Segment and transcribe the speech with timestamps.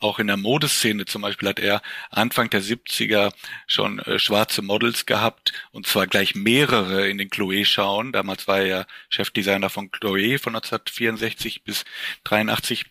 [0.00, 3.32] auch in der Modeszene zum Beispiel hat er Anfang der 70er
[3.66, 8.12] schon äh, schwarze Models gehabt und zwar gleich mehrere in den Chloé-Schauen.
[8.12, 11.84] Damals war er Chefdesigner von Chloé von 1964 bis
[12.24, 12.86] 83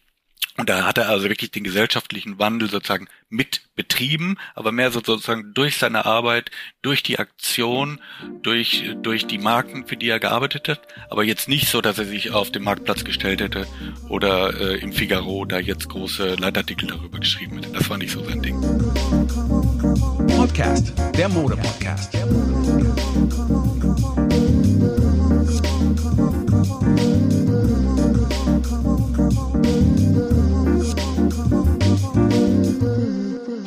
[0.58, 5.02] und da hat er also wirklich den gesellschaftlichen Wandel sozusagen mit betrieben, aber mehr so
[5.04, 6.50] sozusagen durch seine Arbeit,
[6.82, 8.02] durch die Aktion,
[8.42, 12.06] durch, durch die Marken, für die er gearbeitet hat, aber jetzt nicht so, dass er
[12.06, 13.68] sich auf den Marktplatz gestellt hätte
[14.10, 17.70] oder äh, im Figaro da jetzt große Leitartikel darüber geschrieben hätte.
[17.74, 18.60] Das war nicht so sein Ding.
[20.36, 22.14] Podcast, der Mode-Podcast.
[22.14, 22.26] Der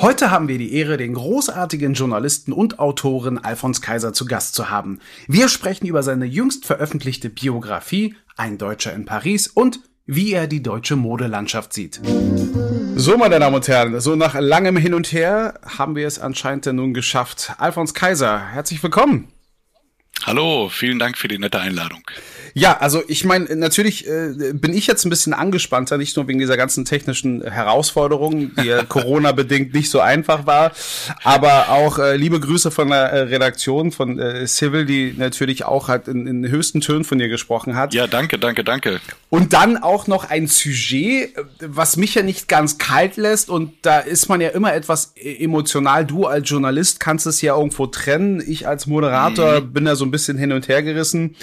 [0.01, 4.71] Heute haben wir die Ehre, den großartigen Journalisten und Autoren Alfons Kaiser zu Gast zu
[4.71, 4.99] haben.
[5.29, 10.63] Wir sprechen über seine jüngst veröffentlichte Biografie Ein Deutscher in Paris und wie er die
[10.63, 12.01] deutsche Modelandschaft sieht.
[12.97, 16.65] So, meine Damen und Herren, so nach langem Hin und Her haben wir es anscheinend
[16.65, 17.53] nun geschafft.
[17.59, 19.29] Alfons Kaiser, herzlich willkommen.
[20.25, 22.03] Hallo, vielen Dank für die nette Einladung.
[22.53, 26.39] Ja, also ich meine, natürlich äh, bin ich jetzt ein bisschen angespannter, nicht nur wegen
[26.39, 30.73] dieser ganzen technischen Herausforderungen, die ja Corona-bedingt nicht so einfach war,
[31.23, 35.89] aber auch äh, liebe Grüße von der äh, Redaktion von äh, Civil, die natürlich auch
[35.89, 37.95] halt in, in höchsten Tönen von dir gesprochen hat.
[37.95, 39.01] Ja, danke, danke, danke.
[39.29, 44.01] Und dann auch noch ein Sujet, was mich ja nicht ganz kalt lässt und da
[44.01, 46.05] ist man ja immer etwas e-, emotional.
[46.05, 48.43] Du als Journalist kannst es ja irgendwo trennen.
[48.45, 49.73] Ich als Moderator mhm.
[49.73, 51.37] bin da so ein bisschen hin und her gerissen.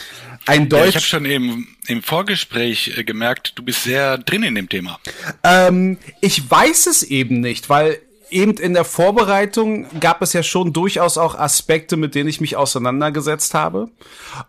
[0.46, 0.82] Ein Deutsch.
[0.82, 4.70] Ja, ich habe schon im, im Vorgespräch äh, gemerkt, du bist sehr drin in dem
[4.70, 5.00] Thema.
[5.44, 10.74] Ähm, ich weiß es eben nicht, weil eben in der Vorbereitung gab es ja schon
[10.74, 13.90] durchaus auch Aspekte, mit denen ich mich auseinandergesetzt habe,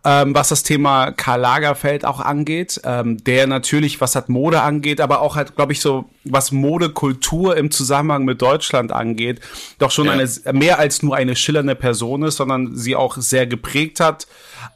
[0.05, 5.01] ähm, was das Thema Karl Lagerfeld auch angeht, ähm, der natürlich, was hat Mode angeht,
[5.01, 9.41] aber auch halt, glaube ich, so, was Modekultur im Zusammenhang mit Deutschland angeht,
[9.79, 10.13] doch schon ja.
[10.13, 14.27] eine mehr als nur eine schillernde Person ist, sondern sie auch sehr geprägt hat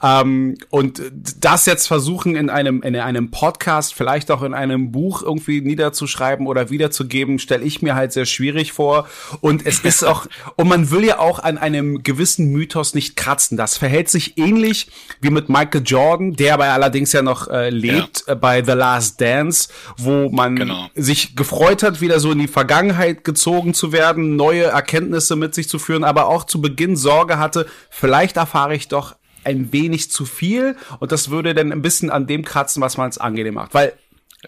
[0.03, 1.03] ähm, und
[1.38, 6.47] das jetzt versuchen in einem, in einem Podcast, vielleicht auch in einem Buch irgendwie niederzuschreiben
[6.47, 9.09] oder wiederzugeben, stelle ich mir halt sehr schwierig vor.
[9.41, 13.56] Und es ist auch, und man will ja auch an einem gewissen Mythos nicht kratzen.
[13.56, 14.88] Das verhält sich ähnlich
[15.21, 18.32] wie mit Michael Jordan, der aber allerdings ja noch äh, lebt ja.
[18.32, 20.88] äh, bei The Last Dance, wo man genau.
[20.94, 25.69] sich gefreut hat, wieder so in die Vergangenheit gezogen zu werden, neue Erkenntnisse mit sich
[25.69, 30.25] zu führen, aber auch zu Beginn Sorge hatte, vielleicht erfahre ich doch ein wenig zu
[30.25, 33.75] viel und das würde dann ein bisschen an dem kratzen, was man es angenehm macht.
[33.75, 33.92] Weil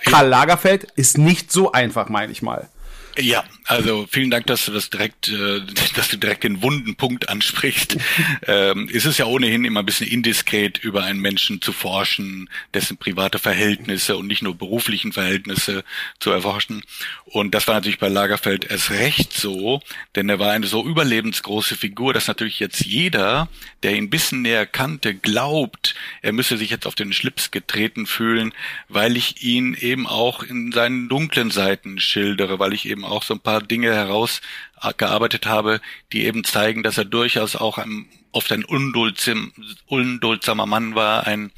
[0.04, 2.68] Karl Lagerfeld ist nicht so einfach, meine ich mal.
[3.16, 5.60] Ja, also vielen Dank, dass du das direkt, äh,
[5.94, 7.96] dass du direkt den wunden Punkt ansprichst.
[8.46, 12.96] ähm, es ist ja ohnehin immer ein bisschen indiskret, über einen Menschen zu forschen, dessen
[12.96, 15.84] private Verhältnisse und nicht nur beruflichen Verhältnisse
[16.18, 16.82] zu erforschen.
[17.24, 19.80] Und das war natürlich bei Lagerfeld erst recht so,
[20.16, 23.48] denn er war eine so überlebensgroße Figur, dass natürlich jetzt jeder,
[23.84, 28.06] der ihn ein bisschen näher kannte, glaubt, er müsse sich jetzt auf den Schlips getreten
[28.06, 28.52] fühlen,
[28.88, 33.34] weil ich ihn eben auch in seinen dunklen Seiten schildere, weil ich eben auch so
[33.34, 35.80] ein paar Dinge herausgearbeitet habe,
[36.12, 39.52] die eben zeigen, dass er durchaus auch ein, oft ein unduldsam,
[39.86, 41.50] unduldsamer Mann war, ein,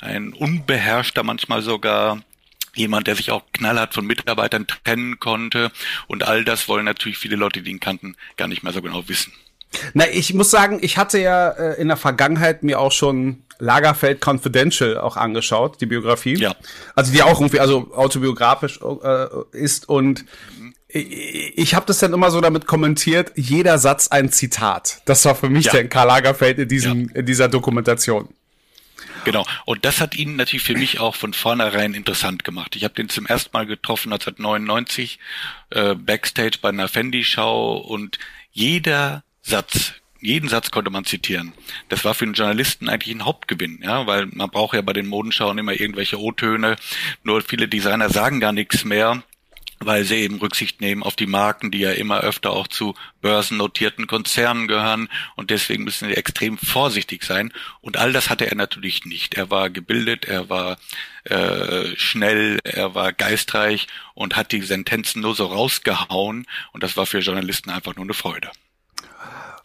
[0.00, 2.22] ein unbeherrschter manchmal sogar,
[2.74, 5.70] jemand, der sich auch knallhart von Mitarbeitern trennen konnte.
[6.06, 9.08] Und all das wollen natürlich viele Leute, die ihn kannten, gar nicht mehr so genau
[9.08, 9.32] wissen.
[9.94, 14.20] Na, ich muss sagen, ich hatte ja äh, in der Vergangenheit mir auch schon Lagerfeld
[14.20, 16.34] Confidential auch angeschaut, die Biografie.
[16.36, 16.54] Ja.
[16.94, 20.24] Also die auch irgendwie also autobiografisch äh, ist und
[20.94, 25.00] ich habe das dann immer so damit kommentiert, jeder Satz ein Zitat.
[25.06, 25.72] Das war für mich ja.
[25.72, 27.16] der Karl Lagerfeld in, diesem, ja.
[27.16, 28.28] in dieser Dokumentation.
[29.24, 29.46] Genau.
[29.64, 32.76] Und das hat ihn natürlich für mich auch von vornherein interessant gemacht.
[32.76, 35.18] Ich habe den zum ersten Mal getroffen 1999
[35.70, 38.18] äh, backstage bei einer Fendi-Schau und
[38.50, 41.52] jeder Satz, jeden Satz konnte man zitieren.
[41.88, 45.06] Das war für einen Journalisten eigentlich ein Hauptgewinn, ja, weil man braucht ja bei den
[45.06, 46.76] Modenschauen immer irgendwelche O-Töne.
[47.22, 49.22] Nur viele Designer sagen gar nichts mehr
[49.86, 54.06] weil sie eben Rücksicht nehmen auf die Marken, die ja immer öfter auch zu börsennotierten
[54.06, 57.52] Konzernen gehören und deswegen müssen sie extrem vorsichtig sein.
[57.80, 59.34] Und all das hatte er natürlich nicht.
[59.34, 60.78] Er war gebildet, er war
[61.24, 67.06] äh, schnell, er war geistreich und hat die Sentenzen nur so rausgehauen und das war
[67.06, 68.50] für Journalisten einfach nur eine Freude.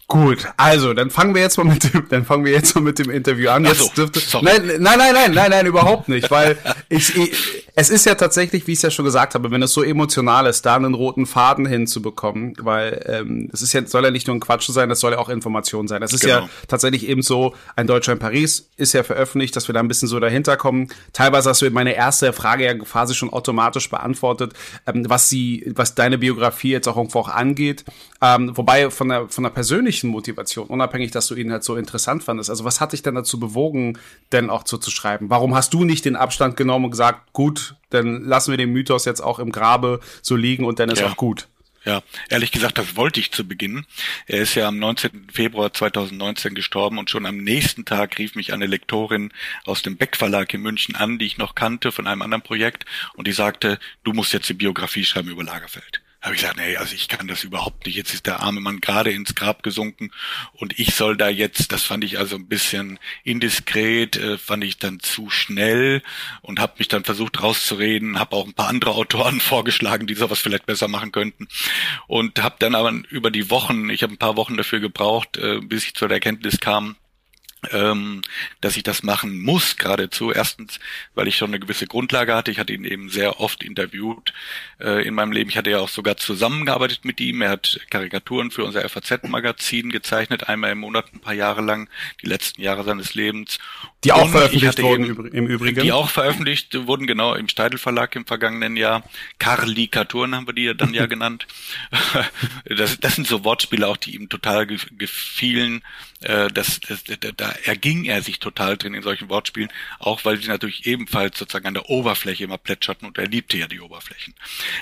[0.10, 2.98] Gut, also dann fangen wir jetzt mal mit dem, dann fangen wir jetzt mal mit
[2.98, 3.66] dem Interview an.
[3.66, 6.58] Jetzt so, dürfte, nein, nein, nein, nein, nein, nein, überhaupt nicht, weil
[6.88, 9.74] ich, ich, es ist ja tatsächlich, wie ich es ja schon gesagt habe, wenn es
[9.74, 14.10] so emotional ist, da einen roten Faden hinzubekommen, weil ähm, es ist ja soll ja
[14.10, 16.00] nicht nur ein Quatsch sein, das soll ja auch Information sein.
[16.00, 16.40] Das ist genau.
[16.40, 19.90] ja tatsächlich eben so, ein Deutscher in Paris ist ja veröffentlicht, dass wir da ein
[19.90, 20.88] bisschen so dahinter kommen.
[21.12, 24.54] Teilweise hast du meine erste Frage ja quasi schon automatisch beantwortet,
[24.86, 27.84] ähm, was sie, was deine Biografie jetzt auch irgendwo auch angeht.
[28.22, 31.76] Ähm, wobei von der von der persönlichen persönlichen Motivation, unabhängig, dass du ihn halt so
[31.76, 32.50] interessant fandest.
[32.50, 33.98] Also was hat dich denn dazu bewogen,
[34.32, 35.30] denn auch so zu schreiben?
[35.30, 39.06] Warum hast du nicht den Abstand genommen und gesagt, gut, dann lassen wir den Mythos
[39.06, 41.08] jetzt auch im Grabe so liegen und dann ist ja.
[41.08, 41.48] auch gut?
[41.86, 43.86] Ja, ehrlich gesagt, das wollte ich zu Beginn.
[44.26, 45.30] Er ist ja am 19.
[45.32, 49.32] Februar 2019 gestorben und schon am nächsten Tag rief mich eine Lektorin
[49.64, 52.86] aus dem Beck Verlag in München an, die ich noch kannte von einem anderen Projekt
[53.16, 56.76] und die sagte, du musst jetzt die Biografie schreiben über Lagerfeld habe ich gesagt, nee,
[56.76, 57.96] also ich kann das überhaupt nicht.
[57.96, 60.12] Jetzt ist der arme Mann gerade ins Grab gesunken
[60.54, 64.78] und ich soll da jetzt, das fand ich also ein bisschen indiskret, äh, fand ich
[64.78, 66.04] dann zu schnell
[66.42, 70.40] und habe mich dann versucht rauszureden, habe auch ein paar andere Autoren vorgeschlagen, die sowas
[70.40, 71.48] vielleicht besser machen könnten
[72.08, 75.62] und habe dann aber über die Wochen, ich habe ein paar Wochen dafür gebraucht, äh,
[75.62, 76.98] bis ich zur Erkenntnis kam,
[77.72, 78.22] ähm,
[78.62, 80.32] dass ich das machen muss geradezu.
[80.32, 80.80] Erstens,
[81.16, 82.52] weil ich schon eine gewisse Grundlage hatte.
[82.52, 84.34] Ich hatte ihn eben sehr oft interviewt
[84.80, 85.50] äh, in meinem Leben.
[85.50, 87.42] Ich hatte ja auch sogar zusammengearbeitet mit ihm.
[87.42, 91.90] Er hat Karikaturen für unser FAZ-Magazin gezeichnet, einmal im Monat ein paar Jahre lang,
[92.22, 93.60] die letzten Jahre seines Lebens.
[94.04, 95.82] Die auch Und veröffentlicht wurden eben, im Übrigen.
[95.82, 99.04] Die auch veröffentlicht wurden, genau, im Steidel Verlag im vergangenen Jahr.
[99.40, 101.48] Karlikaturen haben wir die ja dann ja genannt.
[102.66, 105.82] das, das sind so Wortspiele auch, die ihm total gefielen.
[106.22, 107.04] Äh, das, das,
[107.48, 111.68] da erging er sich total drin in solchen Wortspielen, auch weil sie natürlich ebenfalls sozusagen
[111.68, 114.34] an der Oberfläche immer plätscherten und er liebte ja die Oberflächen.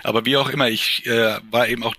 [0.04, 1.96] Aber wie auch immer, ich äh, war eben auch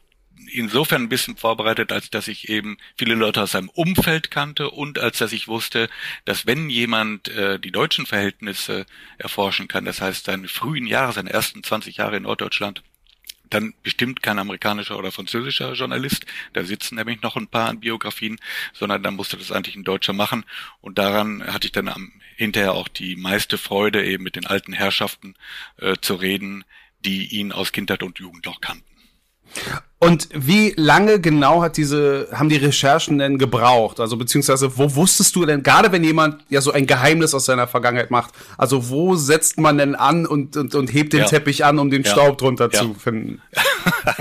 [0.53, 4.99] insofern ein bisschen vorbereitet, als dass ich eben viele Leute aus seinem Umfeld kannte und
[4.99, 5.89] als dass ich wusste,
[6.25, 8.87] dass wenn jemand äh, die deutschen Verhältnisse
[9.19, 12.83] erforschen kann, das heißt seine frühen Jahre, seine ersten 20 Jahre in Norddeutschland,
[13.51, 18.39] dann bestimmt kein amerikanischer oder französischer Journalist, da sitzen nämlich noch ein paar an Biografien,
[18.73, 20.45] sondern dann musste das eigentlich ein Deutscher machen
[20.81, 24.73] und daran hatte ich dann am, hinterher auch die meiste Freude, eben mit den alten
[24.73, 25.35] Herrschaften
[25.79, 26.65] äh, zu reden,
[27.05, 28.96] die ihn aus Kindheit und Jugend noch kannten.
[29.99, 33.99] Und wie lange genau hat diese, haben die Recherchen denn gebraucht?
[33.99, 37.67] Also beziehungsweise wo wusstest du denn, gerade wenn jemand ja so ein Geheimnis aus seiner
[37.67, 41.27] Vergangenheit macht, also wo setzt man denn an und, und, und hebt den ja.
[41.27, 42.11] Teppich an, um den ja.
[42.13, 42.83] Staub drunter ja.
[42.83, 43.41] zu finden?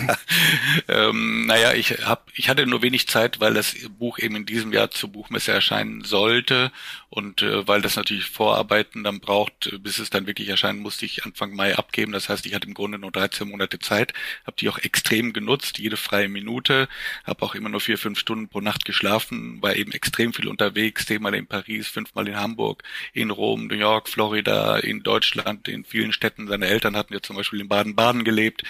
[0.88, 4.72] ähm, naja, ich hab, ich hatte nur wenig Zeit, weil das Buch eben in diesem
[4.72, 6.72] Jahr zur Buchmesse erscheinen sollte
[7.16, 11.24] und äh, weil das natürlich Vorarbeiten dann braucht, bis es dann wirklich erscheinen, musste ich
[11.24, 12.12] Anfang Mai abgeben.
[12.12, 14.12] Das heißt, ich hatte im Grunde nur 13 Monate Zeit,
[14.46, 16.90] habe die auch extrem genutzt, jede freie Minute,
[17.24, 21.06] habe auch immer nur vier, fünf Stunden pro Nacht geschlafen, war eben extrem viel unterwegs,
[21.06, 22.84] zehnmal in Paris, fünfmal in Hamburg,
[23.14, 26.50] in Rom, New York, Florida, in Deutschland, in vielen Städten.
[26.50, 28.64] Seine Eltern hatten ja zum Beispiel in Baden-Baden gelebt,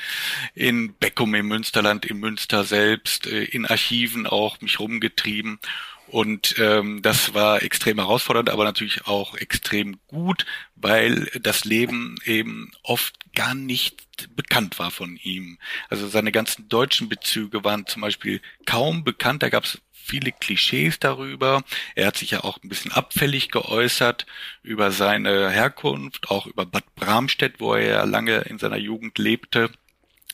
[0.54, 5.58] in Beckum im Münsterland, in Münster selbst, äh, in Archiven auch mich rumgetrieben.
[6.07, 12.72] Und ähm, das war extrem herausfordernd, aber natürlich auch extrem gut, weil das Leben eben
[12.84, 15.57] oft gar nicht bekannt war von ihm.
[15.90, 19.44] Also seine ganzen deutschen Bezüge waren zum Beispiel kaum bekannt.
[19.44, 21.63] Da gab es viele Klischees darüber.
[21.96, 24.28] Er hat sich ja auch ein bisschen abfällig geäußert
[24.62, 29.72] über seine Herkunft, auch über Bad Bramstedt, wo er ja lange in seiner Jugend lebte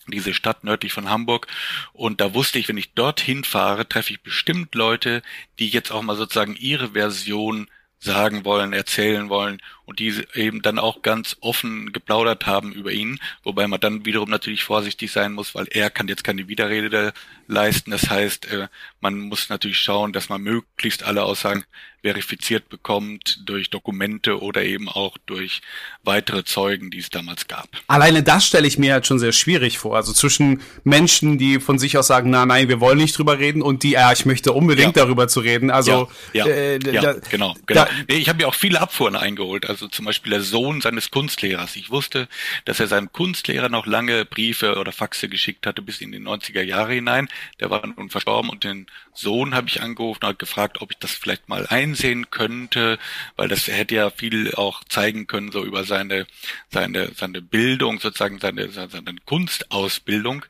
[0.07, 1.47] diese Stadt nördlich von Hamburg.
[1.93, 5.21] Und da wusste ich, wenn ich dorthin fahre, treffe ich bestimmt Leute,
[5.59, 7.69] die jetzt auch mal sozusagen ihre Version
[7.99, 13.19] sagen wollen, erzählen wollen und die eben dann auch ganz offen geplaudert haben über ihn,
[13.43, 17.11] wobei man dann wiederum natürlich vorsichtig sein muss, weil er kann jetzt keine Widerrede
[17.47, 17.91] leisten.
[17.91, 18.69] Das heißt, äh,
[19.01, 21.65] man muss natürlich schauen, dass man möglichst alle Aussagen
[22.01, 25.61] verifiziert bekommt durch Dokumente oder eben auch durch
[26.03, 27.69] weitere Zeugen, die es damals gab.
[27.87, 29.95] Alleine das stelle ich mir halt schon sehr schwierig vor.
[29.95, 33.61] Also zwischen Menschen, die von sich aus sagen, na nein, wir wollen nicht drüber reden
[33.61, 35.03] und die, ja, ich möchte unbedingt ja.
[35.03, 35.69] darüber zu reden.
[35.69, 37.85] Also ja, ja, äh, ja da, genau, genau.
[37.85, 39.69] Da, ich habe mir auch viele Abfuhren eingeholt.
[39.69, 41.75] Also zum Beispiel der Sohn seines Kunstlehrers.
[41.75, 42.27] Ich wusste,
[42.65, 46.61] dass er seinem Kunstlehrer noch lange Briefe oder Faxe geschickt hatte bis in die 90er
[46.61, 47.27] Jahre hinein.
[47.59, 51.11] Der war nun verstorben und den Sohn habe ich angerufen und gefragt, ob ich das
[51.11, 52.99] vielleicht mal einsehen könnte,
[53.35, 56.27] weil das hätte ja viel auch zeigen können, so über seine,
[56.69, 60.45] seine, seine Bildung, sozusagen seine, seine Kunstausbildung.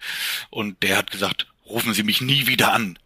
[0.49, 2.97] Und der hat gesagt, rufen Sie mich nie wieder an.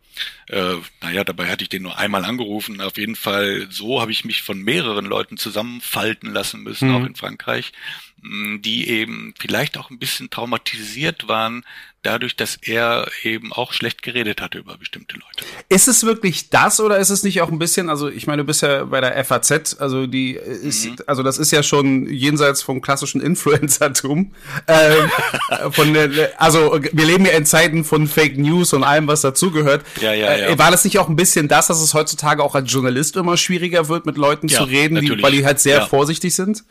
[0.48, 2.82] Äh, naja, dabei hatte ich den nur einmal angerufen.
[2.82, 6.96] Auf jeden Fall, so habe ich mich von mehreren Leuten zusammenfalten lassen müssen, mhm.
[6.96, 7.72] auch in Frankreich.
[8.18, 11.64] Die eben vielleicht auch ein bisschen traumatisiert waren
[12.06, 15.46] dadurch, dass er eben auch schlecht geredet hatte über bestimmte Leute.
[15.70, 18.46] Ist es wirklich das oder ist es nicht auch ein bisschen, also ich meine, du
[18.46, 20.96] bist ja bei der FAZ, also die ist, mhm.
[21.08, 24.34] also das ist ja schon jenseits vom klassischen Influencertum.
[24.68, 25.12] Ähm,
[25.72, 25.98] von
[26.38, 29.84] also wir leben ja in Zeiten von Fake News und allem, was dazugehört.
[30.00, 30.50] Ja, ja, ja.
[30.50, 33.38] Äh, war das nicht auch ein bisschen das, dass es heutzutage auch als Journalist immer
[33.38, 35.86] schwieriger wird, mit Leuten ja, zu reden, die, weil die halt sehr ja.
[35.88, 36.64] vorsichtig sind?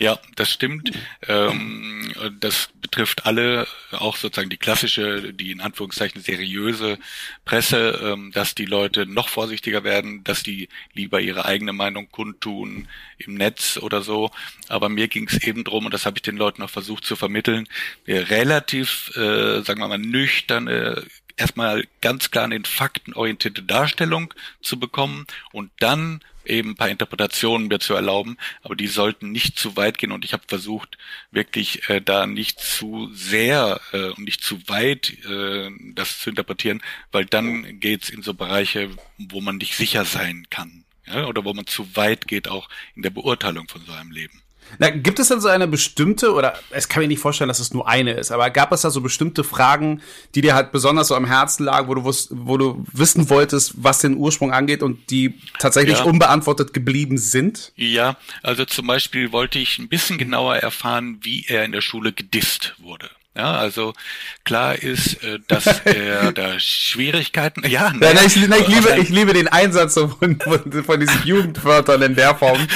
[0.00, 0.92] Ja, das stimmt.
[1.28, 6.98] Ähm, das betrifft alle, auch sozusagen die klassische, die in Anführungszeichen seriöse
[7.44, 12.88] Presse, ähm, dass die Leute noch vorsichtiger werden, dass die lieber ihre eigene Meinung kundtun
[13.18, 14.30] im Netz oder so.
[14.68, 17.14] Aber mir ging es eben drum, und das habe ich den Leuten auch versucht zu
[17.14, 17.68] vermitteln,
[18.08, 21.04] relativ, äh, sagen wir mal, nüchterne
[21.36, 26.88] erstmal ganz klar an den Fakten orientierte Darstellung zu bekommen und dann eben ein paar
[26.88, 30.98] Interpretationen mir zu erlauben, aber die sollten nicht zu weit gehen und ich habe versucht,
[31.30, 36.82] wirklich äh, da nicht zu sehr äh, und nicht zu weit äh, das zu interpretieren,
[37.12, 41.54] weil dann geht's in so Bereiche, wo man nicht sicher sein kann ja, oder wo
[41.54, 44.42] man zu weit geht auch in der Beurteilung von so einem Leben.
[44.78, 47.72] Na, gibt es denn so eine bestimmte, oder es kann mir nicht vorstellen, dass es
[47.72, 50.02] nur eine ist, aber gab es da so bestimmte Fragen,
[50.34, 53.74] die dir halt besonders so am Herzen lagen, wo du, wusst, wo du wissen wolltest,
[53.76, 56.04] was den Ursprung angeht und die tatsächlich ja.
[56.04, 57.72] unbeantwortet geblieben sind?
[57.76, 62.12] Ja, also zum Beispiel wollte ich ein bisschen genauer erfahren, wie er in der Schule
[62.12, 63.10] gedisst wurde.
[63.36, 63.94] Ja, also
[64.44, 67.64] klar ist, äh, dass er da Schwierigkeiten.
[67.68, 72.02] Ja, ne, ja ich, ich, liebe, ich liebe den Einsatz von, von, von diesen Jugendwörtern
[72.02, 72.58] in der Form.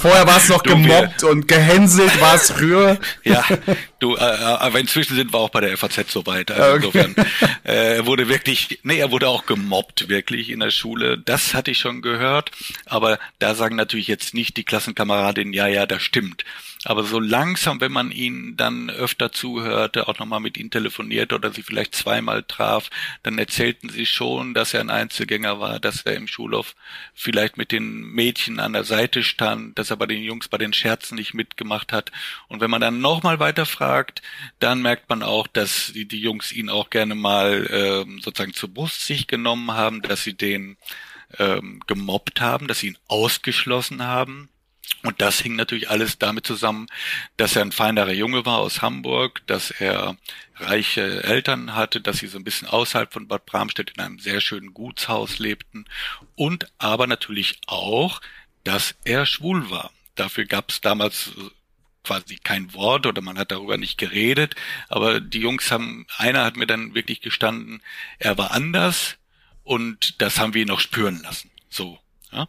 [0.00, 2.98] Vorher war es noch du, gemobbt wir, und gehänselt war es früher.
[3.24, 3.42] Ja,
[4.00, 6.50] du, äh, aber inzwischen sind wir auch bei der FAZ soweit.
[6.50, 7.06] Also okay.
[7.06, 7.26] insofern,
[7.64, 11.16] äh, er wurde wirklich, nee, er wurde auch gemobbt wirklich in der Schule.
[11.16, 12.50] Das hatte ich schon gehört,
[12.84, 16.44] aber da sagen natürlich jetzt nicht die Klassenkameradinnen, ja, ja, das stimmt.
[16.84, 21.50] Aber so langsam, wenn man ihn dann öfter zuhörte, auch nochmal mit ihm telefoniert oder
[21.50, 22.90] sie vielleicht zweimal traf,
[23.22, 26.74] dann erzählten sie schon, dass er ein Einzelgänger war, dass er im Schulhof
[27.14, 30.72] vielleicht mit den Mädchen an der Seite stand, dass er bei den Jungs bei den
[30.74, 32.12] Scherzen nicht mitgemacht hat.
[32.48, 34.20] Und wenn man dann nochmal weiter fragt,
[34.60, 38.68] dann merkt man auch, dass die, die Jungs ihn auch gerne mal äh, sozusagen zur
[38.68, 40.76] Brust sich genommen haben, dass sie den
[41.38, 44.50] ähm, gemobbt haben, dass sie ihn ausgeschlossen haben
[45.04, 46.86] und das hing natürlich alles damit zusammen,
[47.36, 50.16] dass er ein feinerer Junge war aus Hamburg, dass er
[50.56, 54.40] reiche Eltern hatte, dass sie so ein bisschen außerhalb von Bad Bramstedt in einem sehr
[54.40, 55.84] schönen Gutshaus lebten
[56.36, 58.22] und aber natürlich auch,
[58.64, 59.90] dass er schwul war.
[60.14, 61.32] Dafür gab es damals
[62.02, 64.54] quasi kein Wort oder man hat darüber nicht geredet,
[64.88, 67.82] aber die Jungs haben, einer hat mir dann wirklich gestanden,
[68.18, 69.16] er war anders
[69.64, 71.50] und das haben wir ihn auch spüren lassen.
[71.68, 71.98] So.
[72.34, 72.48] Ja?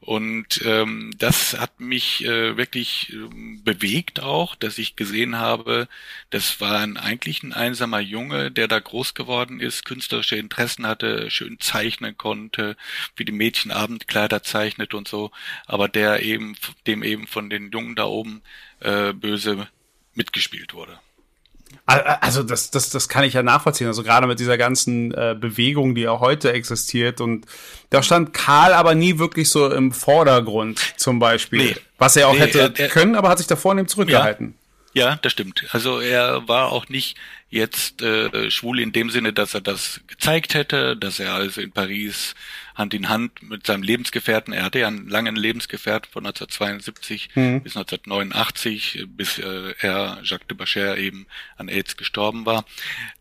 [0.00, 3.16] Und ähm, das hat mich äh, wirklich äh,
[3.62, 5.88] bewegt auch, dass ich gesehen habe,
[6.30, 11.30] das war ein, eigentlich ein einsamer Junge, der da groß geworden ist, künstlerische Interessen hatte,
[11.30, 12.76] schön zeichnen konnte,
[13.16, 15.30] wie die Mädchen Abendkleider zeichnet und so,
[15.66, 18.42] aber der eben, dem eben von den Jungen da oben
[18.80, 19.68] äh, böse
[20.14, 20.98] mitgespielt wurde.
[21.86, 23.86] Also das, das, das kann ich ja nachvollziehen.
[23.86, 27.20] Also gerade mit dieser ganzen äh, Bewegung, die auch heute existiert.
[27.20, 27.46] Und
[27.90, 31.62] da stand Karl aber nie wirklich so im Vordergrund, zum Beispiel.
[31.62, 34.56] Nee, was er auch nee, hätte er, er, können, aber hat sich da vornehm zurückgehalten.
[34.94, 35.64] Ja, ja, das stimmt.
[35.70, 37.16] Also er war auch nicht
[37.48, 41.72] jetzt äh, schwul in dem Sinne, dass er das gezeigt hätte, dass er also in
[41.72, 42.34] Paris
[42.74, 47.62] Hand in Hand mit seinem Lebensgefährten, er hatte ja einen langen Lebensgefährten von 1972 mhm.
[47.62, 51.26] bis 1989, bis äh, er, Jacques de Bacher, eben
[51.56, 52.66] an AIDS gestorben war.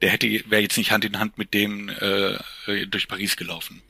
[0.02, 2.38] Der hätte, wäre jetzt nicht Hand in Hand mit dem äh,
[2.88, 3.82] durch Paris gelaufen.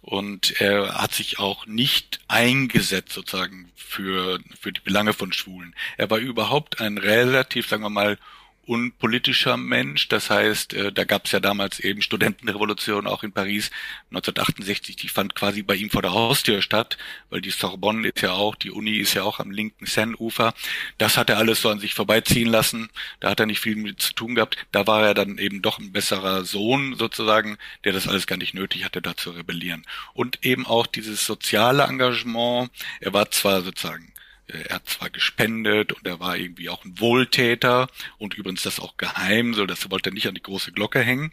[0.00, 5.74] Und er hat sich auch nicht eingesetzt sozusagen für, für die Belange von Schwulen.
[5.98, 8.18] Er war überhaupt ein relativ, sagen wir mal,
[8.66, 10.08] unpolitischer Mensch.
[10.08, 13.70] Das heißt, äh, da gab es ja damals eben Studentenrevolution auch in Paris
[14.10, 14.96] 1968.
[14.96, 16.98] Die fand quasi bei ihm vor der Haustür statt,
[17.30, 20.54] weil die Sorbonne ist ja auch, die Uni ist ja auch am linken Seine-Ufer.
[20.98, 22.90] Das hat er alles so an sich vorbeiziehen lassen.
[23.18, 24.56] Da hat er nicht viel mit zu tun gehabt.
[24.72, 28.54] Da war er dann eben doch ein besserer Sohn sozusagen, der das alles gar nicht
[28.54, 29.84] nötig hatte, da zu rebellieren.
[30.14, 32.70] Und eben auch dieses soziale Engagement.
[33.00, 34.12] Er war zwar sozusagen
[34.52, 37.88] er hat zwar gespendet und er war irgendwie auch ein Wohltäter
[38.18, 41.32] und übrigens das auch geheim, so das wollte er nicht an die große Glocke hängen.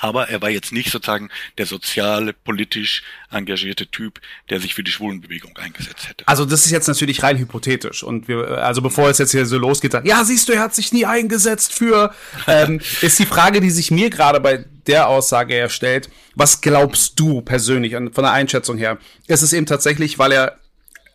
[0.00, 4.90] Aber er war jetzt nicht sozusagen der soziale, politisch engagierte Typ, der sich für die
[4.90, 6.28] Schwulenbewegung eingesetzt hätte.
[6.28, 8.02] Also das ist jetzt natürlich rein hypothetisch.
[8.02, 10.92] Und wir, also bevor es jetzt hier so losgeht, ja, siehst du, er hat sich
[10.92, 12.14] nie eingesetzt für,
[12.46, 17.40] ähm, ist die Frage, die sich mir gerade bei der Aussage erstellt, was glaubst du
[17.40, 18.98] persönlich von der Einschätzung her?
[19.26, 20.58] Ist es eben tatsächlich, weil er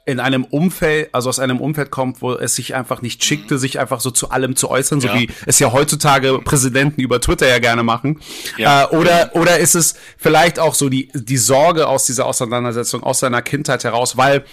[0.05, 3.79] in einem Umfeld, also aus einem Umfeld kommt, wo es sich einfach nicht schickte, sich
[3.79, 5.15] einfach so zu allem zu äußern, so ja.
[5.15, 8.19] wie es ja heutzutage Präsidenten über Twitter ja gerne machen.
[8.57, 8.83] Ja.
[8.83, 13.19] Äh, oder, oder ist es vielleicht auch so die, die Sorge aus dieser Auseinandersetzung, aus
[13.19, 14.43] seiner Kindheit heraus, weil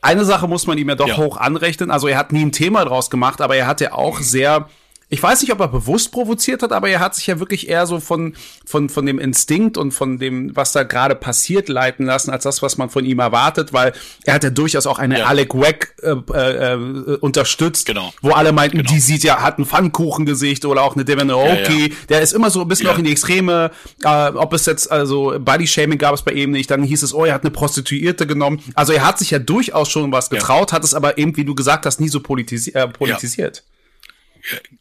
[0.00, 1.16] eine Sache muss man ihm ja doch ja.
[1.16, 1.90] hoch anrechnen.
[1.90, 4.68] Also er hat nie ein Thema draus gemacht, aber er hat ja auch sehr
[5.08, 7.86] ich weiß nicht, ob er bewusst provoziert hat, aber er hat sich ja wirklich eher
[7.86, 8.34] so von,
[8.64, 12.60] von, von dem Instinkt und von dem, was da gerade passiert, leiten lassen, als das,
[12.60, 13.92] was man von ihm erwartet, weil
[14.24, 15.26] er hat ja durchaus auch eine ja.
[15.26, 18.12] Alec Wack äh, äh, äh, unterstützt, genau.
[18.20, 18.90] wo alle meinten, genau.
[18.90, 21.94] die sieht ja, hat ein Pfannkuchengesicht oder auch eine Devin Aoki, ja, ja.
[22.08, 23.70] der ist immer so ein bisschen auch in die Extreme,
[24.02, 27.24] äh, ob es jetzt, also Body-Shaming gab es bei ihm nicht, dann hieß es, oh,
[27.24, 30.82] er hat eine Prostituierte genommen, also er hat sich ja durchaus schon was getraut, hat
[30.82, 33.62] es aber eben, wie du gesagt hast, nie so politisi äh, politisiert.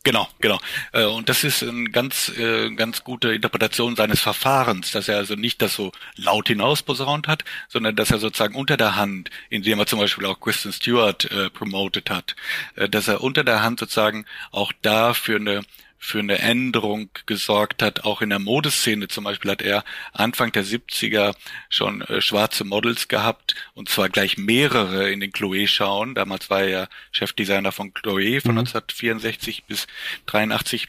[0.03, 0.59] Genau, genau.
[0.91, 5.35] Äh, und das ist eine ganz, äh, ganz gute Interpretation seines Verfahrens, dass er also
[5.35, 9.87] nicht das so laut hinausposaunt hat, sondern dass er sozusagen unter der Hand, indem er
[9.87, 12.35] zum Beispiel auch Kristen Stewart äh, promoted hat,
[12.75, 15.61] äh, dass er unter der Hand sozusagen auch da für eine
[16.05, 18.05] für eine Änderung gesorgt hat.
[18.05, 19.83] Auch in der Modeszene zum Beispiel hat er
[20.13, 21.35] Anfang der 70er
[21.69, 26.13] schon äh, schwarze Models gehabt und zwar gleich mehrere in den Chloe-Schauen.
[26.13, 28.59] Damals war er ja Chefdesigner von Chloe von mhm.
[28.59, 29.87] 1964 bis
[30.27, 30.87] 83.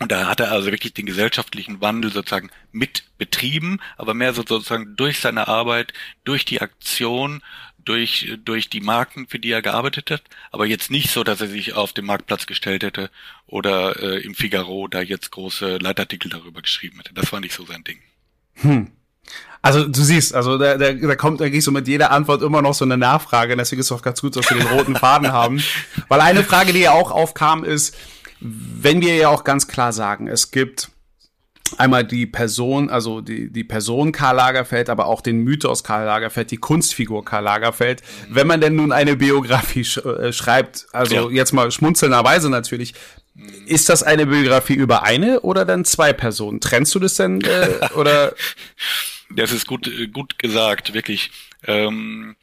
[0.00, 4.96] Und da hat er also wirklich den gesellschaftlichen Wandel sozusagen mit betrieben, aber mehr sozusagen
[4.96, 5.92] durch seine Arbeit,
[6.24, 7.42] durch die Aktion
[7.84, 11.48] durch, durch die Marken, für die er gearbeitet hat, aber jetzt nicht so, dass er
[11.48, 13.10] sich auf den Marktplatz gestellt hätte
[13.46, 17.14] oder äh, im Figaro da jetzt große Leitartikel darüber geschrieben hätte.
[17.14, 17.98] Das war nicht so sein Ding.
[18.54, 18.90] Hm.
[19.62, 22.74] Also du siehst, also da, da, da kommt eigentlich so mit jeder Antwort immer noch
[22.74, 23.56] so eine Nachfrage.
[23.56, 25.62] Deswegen ist es auch ganz gut, dass wir den roten Faden haben.
[26.08, 27.96] Weil eine Frage, die ja auch aufkam, ist,
[28.40, 30.90] wenn wir ja auch ganz klar sagen, es gibt
[31.78, 36.50] einmal die Person, also die, die Person Karl Lagerfeld, aber auch den Mythos Karl Lagerfeld,
[36.50, 38.02] die Kunstfigur Karl Lagerfeld.
[38.28, 41.36] Wenn man denn nun eine Biografie sch äh, schreibt, also ja.
[41.36, 42.94] jetzt mal schmunzelnderweise natürlich,
[43.66, 46.60] ist das eine Biografie über eine oder dann zwei Personen?
[46.60, 48.34] Trennst du das denn äh, oder?
[49.30, 51.30] Das ist gut, gut gesagt, wirklich.
[51.66, 52.36] Ähm,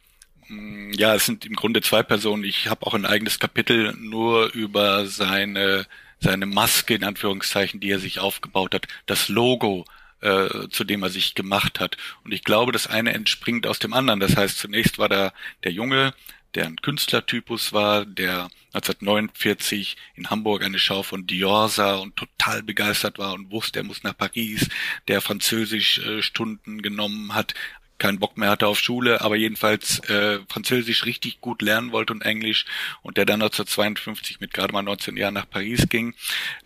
[0.94, 2.44] ja, es sind im Grunde zwei Personen.
[2.44, 5.86] Ich habe auch ein eigenes Kapitel nur über seine
[6.22, 9.84] seine Maske in Anführungszeichen, die er sich aufgebaut hat, das Logo,
[10.20, 11.96] äh, zu dem er sich gemacht hat.
[12.24, 14.20] Und ich glaube, das eine entspringt aus dem anderen.
[14.20, 15.32] Das heißt, zunächst war da
[15.64, 16.14] der Junge,
[16.54, 22.62] der ein Künstlertypus war, der 1949 in Hamburg eine Schau von Dior sah und total
[22.62, 24.68] begeistert war und wusste, er muss nach Paris,
[25.08, 27.54] der Französisch äh, Stunden genommen hat,
[28.02, 32.22] keinen Bock mehr hatte auf Schule, aber jedenfalls äh, Französisch richtig gut lernen wollte und
[32.22, 32.66] Englisch
[33.02, 36.12] und der dann 1952 mit gerade mal 19 Jahren nach Paris ging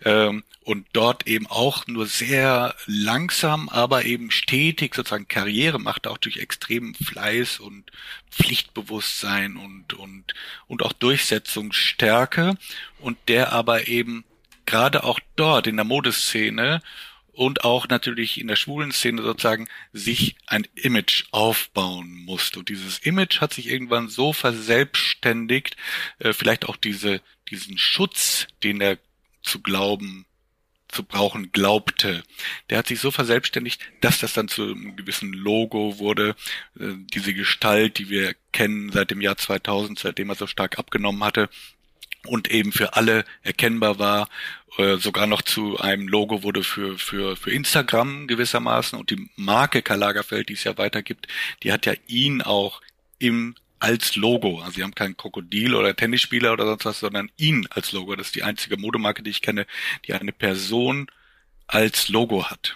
[0.03, 6.17] ähm, und dort eben auch nur sehr langsam, aber eben stetig sozusagen Karriere machte, auch
[6.17, 7.83] durch extremen Fleiß und
[8.31, 10.33] Pflichtbewusstsein und und
[10.65, 12.57] und auch Durchsetzungsstärke
[12.97, 14.23] und der aber eben
[14.65, 16.81] gerade auch dort in der Modeszene
[17.37, 22.57] und auch natürlich in der schwulen Szene sozusagen sich ein Image aufbauen musste.
[22.59, 25.77] Und dieses Image hat sich irgendwann so verselbstständigt,
[26.17, 27.21] äh, vielleicht auch diese,
[27.51, 28.97] diesen Schutz, den er
[29.43, 30.25] zu glauben
[30.87, 32.23] zu brauchen glaubte.
[32.69, 36.35] Der hat sich so verselbstständigt, dass das dann zu einem gewissen Logo wurde,
[36.79, 41.23] äh, diese Gestalt, die wir kennen seit dem Jahr 2000, seitdem er so stark abgenommen
[41.23, 41.49] hatte
[42.25, 44.29] und eben für alle erkennbar war,
[44.77, 49.81] äh, sogar noch zu einem Logo wurde für, für, für Instagram gewissermaßen und die Marke
[49.81, 51.27] Karl Lagerfeld, die es ja weitergibt,
[51.63, 52.81] die hat ja ihn auch
[53.19, 54.59] im als Logo.
[54.59, 58.15] Also sie haben keinen Krokodil oder Tennisspieler oder sonst was, sondern ihn als Logo.
[58.15, 59.67] Das ist die einzige Modemarke, die ich kenne,
[60.05, 61.07] die eine Person
[61.67, 62.75] als Logo hat.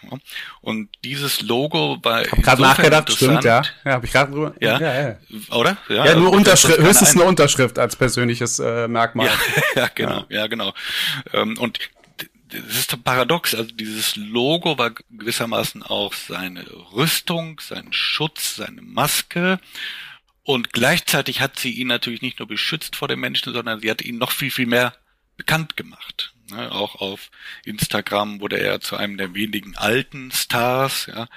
[0.60, 3.62] Und dieses Logo war hab gerade nachgedacht, stimmt, ja.
[3.86, 4.54] Ja, habe ich gerade drüber.
[4.60, 5.18] Ja, ja, ja.
[5.52, 5.78] oder?
[5.88, 9.28] Ja, ja nur also, Unterschrift, höchstens eine Unterschrift als persönliches äh, Merkmal.
[9.28, 9.34] Ja,
[9.84, 10.74] ja genau, ja, ja genau.
[11.34, 11.80] Ähm, und
[12.50, 13.56] das ist paradox.
[13.56, 19.60] Also dieses Logo war gewissermaßen auch seine Rüstung, sein Schutz, seine Maske.
[20.44, 24.02] Und gleichzeitig hat sie ihn natürlich nicht nur beschützt vor den Menschen, sondern sie hat
[24.02, 24.94] ihn noch viel, viel mehr
[25.38, 26.34] bekannt gemacht.
[26.52, 27.32] Ne, auch auf
[27.64, 31.30] Instagram wurde er zu einem der wenigen alten Stars, ja.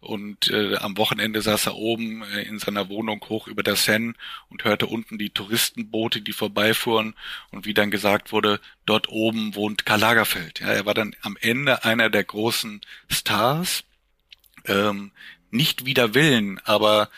[0.00, 4.14] Und äh, am Wochenende saß er oben äh, in seiner Wohnung hoch über der Seine
[4.48, 7.14] und hörte unten die Touristenboote, die vorbeifuhren
[7.50, 10.60] und wie dann gesagt wurde, dort oben wohnt Karl Lagerfeld.
[10.60, 12.80] Ja, er war dann am Ende einer der großen
[13.10, 13.84] Stars.
[14.64, 15.10] Ähm,
[15.50, 17.10] nicht wider Willen, aber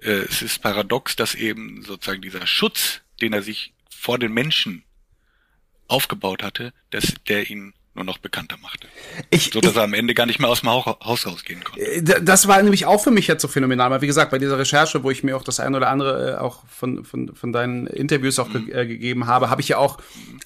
[0.00, 4.82] äh, es ist paradox, dass eben sozusagen dieser Schutz, den er sich vor den Menschen
[5.92, 8.88] aufgebaut hatte, dass der ihn nur noch bekannter machte.
[9.28, 11.80] Ich, so dass ich, er am Ende gar nicht mehr aus dem Haus rausgehen konnte.
[11.80, 14.58] Äh, das war nämlich auch für mich jetzt so phänomenal, weil wie gesagt, bei dieser
[14.58, 17.86] Recherche, wo ich mir auch das eine oder andere äh, auch von, von, von deinen
[17.86, 18.66] Interviews auch mhm.
[18.66, 19.98] ge äh, gegeben habe, habe ich ja auch,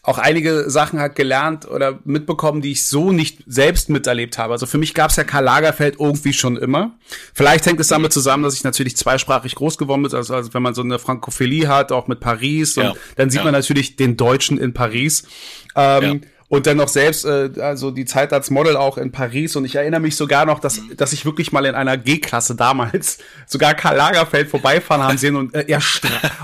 [0.03, 4.53] auch einige Sachen halt gelernt oder mitbekommen, die ich so nicht selbst miterlebt habe.
[4.53, 6.97] Also für mich gab es ja Karl Lagerfeld irgendwie schon immer.
[7.33, 10.63] Vielleicht hängt es damit zusammen, dass ich natürlich zweisprachig groß geworden bin, also, also wenn
[10.63, 12.91] man so eine Frankophilie hat, auch mit Paris, ja.
[12.91, 13.45] und dann sieht ja.
[13.45, 15.29] man natürlich den Deutschen in Paris.
[15.77, 19.57] Ähm, ja und dann noch selbst äh, also die Zeit als Model auch in Paris.
[19.57, 23.19] Und ich erinnere mich sogar noch, dass dass ich wirklich mal in einer G-Klasse damals
[23.47, 25.81] sogar Karl Lagerfeld vorbeifahren haben sehen und äh, er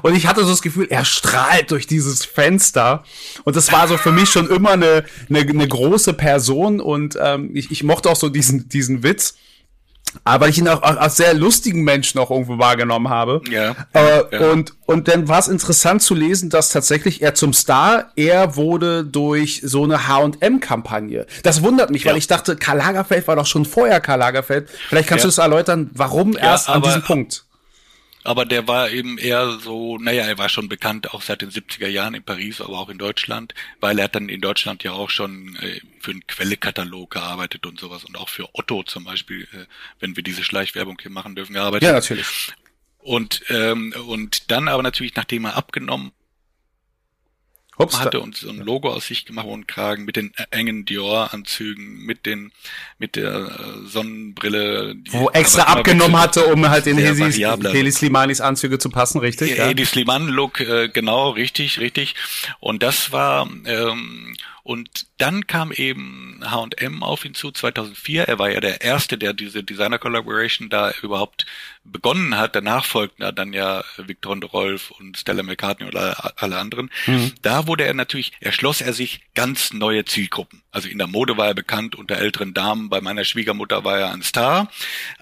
[0.03, 3.05] und ich hatte so das Gefühl, er strahlt durch dieses Fenster.
[3.45, 6.81] Und das war so für mich schon immer eine eine, eine große Person.
[6.81, 9.35] Und ähm, ich, ich mochte auch so diesen diesen Witz
[10.25, 13.41] aber ich ihn auch als sehr lustigen Menschen auch irgendwo wahrgenommen habe.
[13.51, 13.75] Ja.
[13.93, 14.51] Äh, ja.
[14.51, 19.05] Und, und dann war es interessant zu lesen, dass tatsächlich er zum Star, er wurde
[19.05, 21.27] durch so eine H&M-Kampagne.
[21.43, 22.11] Das wundert mich, ja.
[22.11, 24.69] weil ich dachte, Karl Lagerfeld war doch schon vorher Karl Lagerfeld.
[24.89, 25.29] Vielleicht kannst ja.
[25.29, 27.45] du es erläutern, warum erst an diesem Punkt?
[28.25, 31.89] Aber der war eben eher so, naja, er war schon bekannt auch seit den 70er
[31.89, 35.11] Jahren in Paris, aber auch in Deutschland, weil er hat dann in Deutschland ja auch
[35.11, 39.67] schon äh, für einen Quellekatalog gearbeitet und sowas und auch für Otto zum Beispiel, äh,
[40.01, 41.89] wenn wir diese Schleichwerbung hier machen dürfen, gearbeitet.
[41.89, 42.27] Ja, natürlich.
[42.99, 46.13] Und, ähm, und dann aber natürlich, nachdem er abgenommen
[47.83, 52.05] Ups, hatte und so ein Logo aus sich gemacht und Kragen mit den engen Dior-Anzügen,
[52.05, 52.53] mit den,
[52.99, 54.95] mit der äh, Sonnenbrille.
[55.11, 59.57] Wo extra abgenommen hatte, um halt in Heli, Heli Slimanis Anzüge zu passen, richtig?
[59.57, 62.15] Ja, Heli Sliman-Look, äh, genau, richtig, richtig.
[62.61, 68.29] Und das war, ähm, und dann kam eben H&M auf ihn zu 2004.
[68.29, 71.47] Er war ja der erste, der diese Designer Collaboration da überhaupt
[71.85, 72.55] begonnen hat.
[72.55, 76.91] Danach folgten dann ja Victor und Rolf und Stella McCartney oder alle anderen.
[77.07, 77.33] Mhm.
[77.43, 80.63] Da wurde er natürlich, erschloss er sich ganz neue Zielgruppen.
[80.71, 82.89] Also in der Mode war er bekannt unter älteren Damen.
[82.89, 84.71] Bei meiner Schwiegermutter war er ein Star.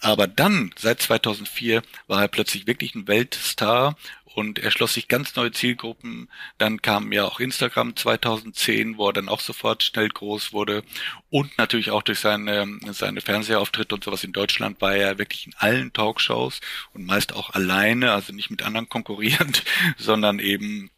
[0.00, 3.96] Aber dann, seit 2004, war er plötzlich wirklich ein Weltstar
[4.34, 6.28] und er schloss sich ganz neue Zielgruppen.
[6.58, 10.82] Dann kam ja auch Instagram 2010, wo er dann auch sofort schnell groß wurde
[11.30, 15.54] und natürlich auch durch seine, seine Fernsehauftritte und sowas in Deutschland war er wirklich in
[15.56, 16.60] allen Talkshows
[16.92, 19.64] und meist auch alleine, also nicht mit anderen konkurrierend,
[19.96, 20.90] sondern eben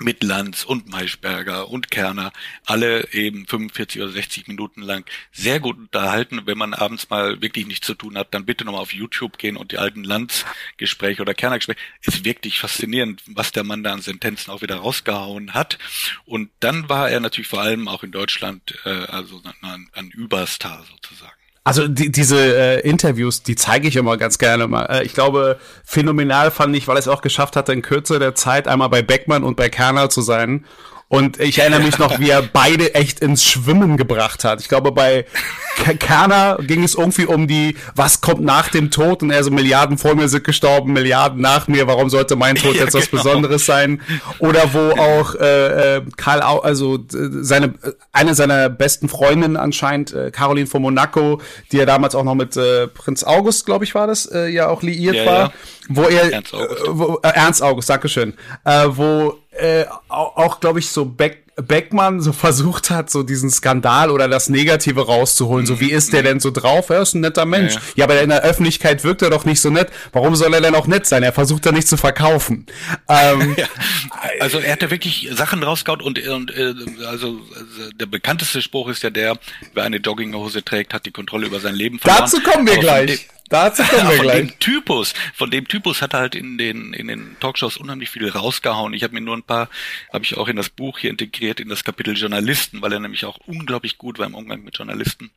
[0.00, 2.32] mit Lanz und Maischberger und Kerner,
[2.64, 6.42] alle eben 45 oder 60 Minuten lang sehr gut unterhalten.
[6.46, 9.56] Wenn man abends mal wirklich nichts zu tun hat, dann bitte nochmal auf YouTube gehen
[9.56, 11.78] und die alten Lanz-Gespräche oder Kerner-Gespräche.
[12.02, 15.78] Ist wirklich faszinierend, was der Mann da an Sentenzen auch wieder rausgehauen hat.
[16.24, 20.84] Und dann war er natürlich vor allem auch in Deutschland äh, also ein, ein Überstar
[20.90, 21.39] sozusagen.
[21.62, 24.86] Also die, diese äh, Interviews, die zeige ich immer ganz gerne mal.
[24.86, 28.66] Äh, ich glaube, phänomenal fand ich, weil es auch geschafft hatte, in Kürze der Zeit
[28.66, 30.64] einmal bei Beckmann und bei Kerner zu sein
[31.12, 34.60] und ich erinnere mich noch, wie er beide echt ins Schwimmen gebracht hat.
[34.60, 35.26] Ich glaube, bei
[35.98, 39.24] Kerner ging es irgendwie um die, was kommt nach dem Tod?
[39.24, 42.74] Und er so, Milliarden vor mir sind gestorben, Milliarden nach mir, warum sollte mein Tod
[42.76, 43.24] ja, jetzt was genau.
[43.24, 44.00] Besonderes sein?
[44.38, 47.74] Oder wo auch äh, äh Karl, Au also seine,
[48.12, 51.40] eine seiner besten Freundinnen anscheinend, äh, Caroline von Monaco,
[51.72, 54.68] die ja damals auch noch mit äh, Prinz August, glaube ich, war das, äh, ja
[54.68, 55.52] auch liiert ja, war, ja.
[55.88, 60.78] wo er, Ernst August, äh, wo, äh, Ernst August Dankeschön, äh, wo äh, auch, glaube
[60.78, 65.66] ich, so Beck, Beckmann so versucht hat, so diesen Skandal oder das Negative rauszuholen.
[65.66, 66.90] So, wie ist der denn so drauf?
[66.90, 67.74] Er ist ein netter Mensch.
[67.74, 67.92] Ja, ja.
[67.96, 69.88] ja, aber in der Öffentlichkeit wirkt er doch nicht so nett.
[70.12, 71.22] Warum soll er denn auch nett sein?
[71.22, 72.66] Er versucht da nicht zu verkaufen.
[73.08, 73.66] Ähm, ja.
[74.40, 76.74] Also er hat da wirklich Sachen rausgehauen und, und äh,
[77.06, 79.38] also, also der bekannteste Spruch ist ja der,
[79.74, 82.22] wer eine Jogginghose trägt, hat die Kontrolle über sein Leben verloren.
[82.22, 83.28] Dazu kommen wir gleich.
[83.50, 84.36] Dazu kommen wir von gleich.
[84.38, 88.28] Dem Typus, von dem Typus hat er halt in den in den Talkshows unheimlich viel
[88.28, 88.94] rausgehauen.
[88.94, 89.68] Ich habe mir nur ein paar,
[90.12, 93.24] habe ich auch in das Buch hier integriert in das Kapitel Journalisten, weil er nämlich
[93.24, 95.30] auch unglaublich gut war im Umgang mit Journalisten.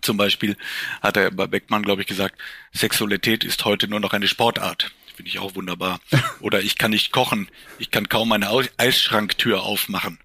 [0.00, 0.56] Zum Beispiel
[1.02, 2.40] hat er bei Beckmann, glaube ich, gesagt,
[2.72, 4.92] Sexualität ist heute nur noch eine Sportart.
[5.14, 6.00] Finde ich auch wunderbar.
[6.40, 10.18] Oder ich kann nicht kochen, ich kann kaum meine Eisschranktür aufmachen.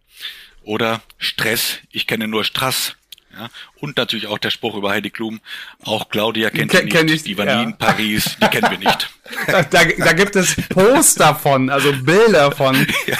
[0.63, 2.95] Oder Stress, ich kenne nur Strass.
[3.37, 3.49] Ja?
[3.81, 5.41] Und natürlich auch der Spruch über Heidi Klum,
[5.83, 7.57] auch Claudia kennt Ken, sie nicht, ich, die war ja.
[7.57, 9.09] nie in Paris, die kennen wir nicht.
[9.47, 12.75] Da, da, da gibt es Poster von, also Bilder von.
[13.07, 13.17] Ja.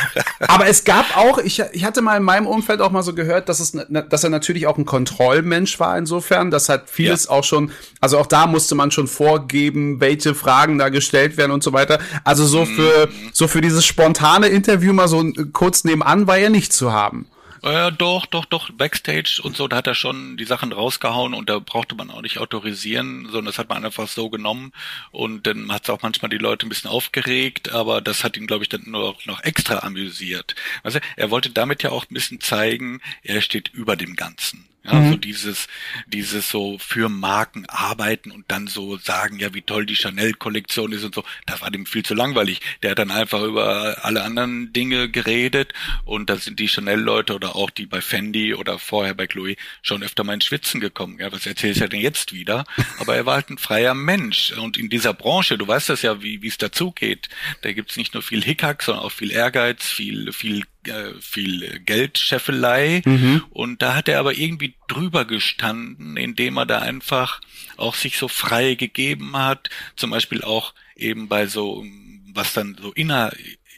[0.47, 3.49] Aber es gab auch, ich, ich hatte mal in meinem Umfeld auch mal so gehört,
[3.49, 6.51] dass, es, dass er natürlich auch ein Kontrollmensch war insofern.
[6.51, 7.31] Das hat vieles ja.
[7.31, 11.63] auch schon, also auch da musste man schon vorgeben, welche Fragen da gestellt werden und
[11.63, 11.99] so weiter.
[12.23, 13.29] Also so für, mhm.
[13.33, 15.23] so für dieses spontane Interview mal so
[15.53, 17.27] kurz nebenan war er nicht zu haben.
[17.65, 21.49] Äh, doch, doch, doch, Backstage und so, da hat er schon die Sachen rausgehauen und
[21.49, 24.71] da brauchte man auch nicht autorisieren, sondern das hat man einfach so genommen
[25.09, 28.45] und dann hat es auch manchmal die Leute ein bisschen aufgeregt, aber das hat ihn,
[28.45, 30.53] glaube ich, dann nur noch extra amüsiert.
[30.83, 34.67] Also er wollte damit ja auch ein bisschen zeigen, er steht über dem Ganzen.
[34.85, 35.11] Ja, mhm.
[35.11, 35.67] so dieses,
[36.07, 41.03] dieses so für Marken arbeiten und dann so sagen, ja, wie toll die Chanel-Kollektion ist
[41.03, 41.23] und so.
[41.45, 42.61] Das war dem viel zu langweilig.
[42.83, 47.55] Der hat dann einfach über alle anderen Dinge geredet und da sind die Chanel-Leute oder
[47.55, 51.17] auch die bei Fendi oder vorher bei Chloe schon öfter mal ins Schwitzen gekommen.
[51.19, 52.65] Ja, was erzählst du denn jetzt wieder?
[52.99, 56.21] Aber er war halt ein freier Mensch und in dieser Branche, du weißt das ja,
[56.21, 57.29] wie wie es dazugeht.
[57.61, 63.01] Da gibt's nicht nur viel Hickhack, sondern auch viel Ehrgeiz, viel viel äh, viel Geldscheffelei.
[63.05, 63.43] Mhm.
[63.49, 67.41] und da hat er aber irgendwie drüber gestanden, indem er da einfach
[67.77, 71.85] auch sich so frei gegeben hat, zum Beispiel auch eben bei so,
[72.33, 73.31] was dann so inner,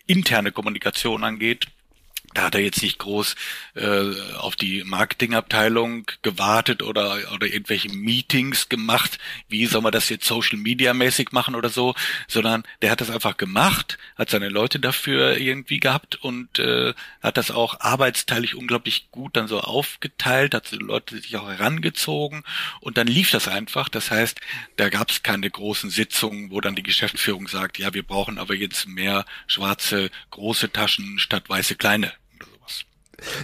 [0.05, 1.67] interne Kommunikation angeht,
[2.37, 3.35] da hat er jetzt nicht groß
[3.73, 9.17] äh, auf die Marketingabteilung gewartet oder oder irgendwelche Meetings gemacht,
[9.49, 11.95] wie soll man das jetzt Social Media mäßig machen oder so,
[12.27, 17.37] sondern der hat das einfach gemacht, hat seine Leute dafür irgendwie gehabt und äh, hat
[17.37, 22.43] das auch arbeitsteilig unglaublich gut dann so aufgeteilt, hat die Leute sich auch herangezogen
[22.81, 23.89] und dann lief das einfach.
[23.89, 24.39] Das heißt,
[24.75, 28.53] da gab es keine großen Sitzungen, wo dann die Geschäftsführung sagt, ja, wir brauchen aber
[28.53, 32.13] jetzt mehr schwarze große Taschen statt weiße kleine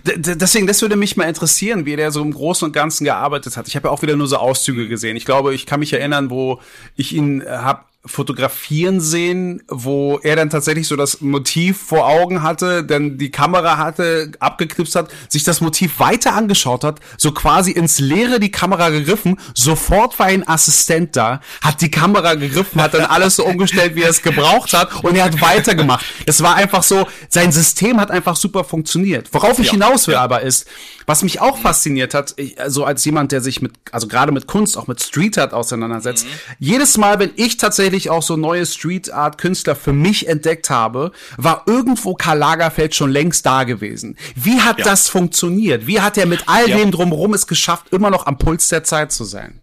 [0.04, 3.68] Deswegen, das würde mich mal interessieren, wie der so im Großen und Ganzen gearbeitet hat.
[3.68, 5.18] Ich habe ja auch wieder nur so Auszüge gesehen.
[5.18, 6.62] Ich glaube, ich kann mich erinnern, wo
[6.96, 12.44] ich ihn äh, habe fotografieren sehen, wo er dann tatsächlich so das Motiv vor Augen
[12.44, 17.72] hatte, dann die Kamera hatte, abgeknipst hat, sich das Motiv weiter angeschaut hat, so quasi
[17.72, 22.94] ins Leere die Kamera gegriffen, sofort war ein Assistent da, hat die Kamera gegriffen, hat
[22.94, 26.06] dann alles so umgestellt, wie er es gebraucht hat und er hat weitergemacht.
[26.26, 29.30] Es war einfach so, sein System hat einfach super funktioniert.
[29.32, 30.68] Worauf ich ja, hinaus will aber ist,
[31.06, 34.48] was mich auch fasziniert hat, ich, also als jemand, der sich mit, also gerade mit
[34.48, 36.30] Kunst, auch mit Street Art auseinandersetzt, mhm.
[36.60, 41.12] jedes Mal, wenn ich tatsächlich auch so neue Street Art Künstler für mich entdeckt habe,
[41.38, 44.18] war irgendwo Karl Lagerfeld schon längst da gewesen.
[44.36, 44.86] Wie hat ja.
[44.86, 45.88] das funktioniert?
[45.88, 46.78] Wie hat er mit all ja.
[46.78, 49.62] dem drumherum es geschafft, immer noch am Puls der Zeit zu sein?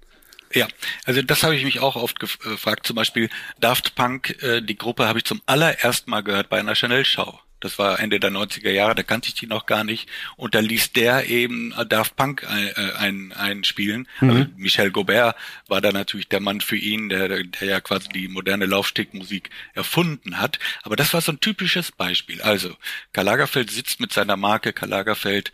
[0.52, 0.66] Ja,
[1.04, 2.86] also das habe ich mich auch oft gefragt.
[2.86, 6.74] Zum Beispiel Daft Punk, äh, die Gruppe habe ich zum allerersten Mal gehört bei einer
[6.74, 7.38] Chanel-Show.
[7.60, 10.08] Das war Ende der 90er Jahre, da kannte ich die noch gar nicht.
[10.36, 14.08] Und da ließ der eben Daft Punk ein, ein, spielen.
[14.20, 14.30] Mhm.
[14.30, 15.36] Also Michel Gobert
[15.68, 20.38] war da natürlich der Mann für ihn, der, der ja quasi die moderne Laufstegmusik erfunden
[20.38, 20.58] hat.
[20.82, 22.42] Aber das war so ein typisches Beispiel.
[22.42, 22.76] Also,
[23.12, 25.52] Karl Lagerfeld sitzt mit seiner Marke Karl Lagerfeld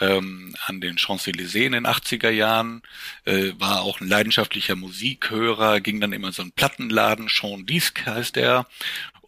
[0.00, 2.82] ähm, an den Champs-Élysées in den 80er Jahren,
[3.24, 8.36] äh, war auch ein leidenschaftlicher Musikhörer, ging dann immer so einen Plattenladen, Jean Disque heißt
[8.36, 8.66] er,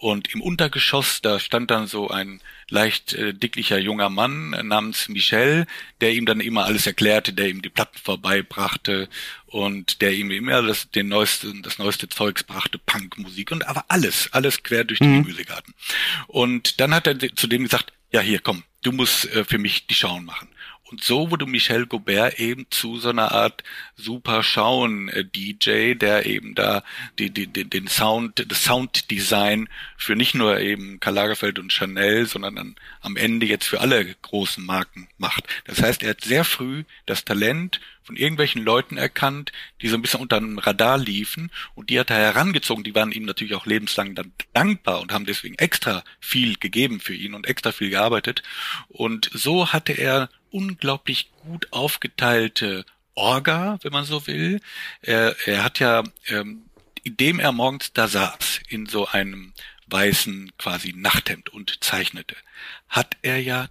[0.01, 5.11] und im Untergeschoss, da stand dann so ein leicht äh, dicklicher junger Mann äh, namens
[5.11, 5.67] Michel,
[6.01, 9.11] der ihm dann immer alles erklärte, der ihm die Platten vorbeibrachte
[9.45, 14.33] und der ihm immer das, den neuesten, das neueste Zeugs brachte, Punkmusik und aber alles,
[14.33, 15.25] alles quer durch die mhm.
[15.25, 15.75] Gemüsegarten.
[16.29, 19.87] Und dann hat er zu dem gesagt, ja hier, komm, du musst äh, für mich
[19.87, 20.49] die Schauen machen.
[20.91, 23.63] Und so wurde Michel Gobert eben zu so einer Art
[23.95, 26.83] super Schauen-DJ, der eben da
[27.19, 32.57] die, die, den Sound, das Sounddesign für nicht nur eben Karl Lagerfeld und Chanel, sondern
[32.57, 35.45] dann am Ende jetzt für alle großen Marken macht.
[35.65, 40.03] Das heißt, er hat sehr früh das Talent von irgendwelchen Leuten erkannt, die so ein
[40.03, 42.83] bisschen unter dem Radar liefen und die hat er herangezogen.
[42.83, 47.15] Die waren ihm natürlich auch lebenslang dann dankbar und haben deswegen extra viel gegeben für
[47.15, 48.43] ihn und extra viel gearbeitet.
[48.89, 52.85] Und so hatte er unglaublich gut aufgeteilte
[53.15, 54.61] Orga, wenn man so will.
[55.03, 56.63] Er, er hat ja, ähm,
[57.03, 59.53] indem er morgens da saß, in so einem
[59.87, 62.37] weißen quasi Nachthemd und zeichnete,
[62.89, 63.69] hat er ja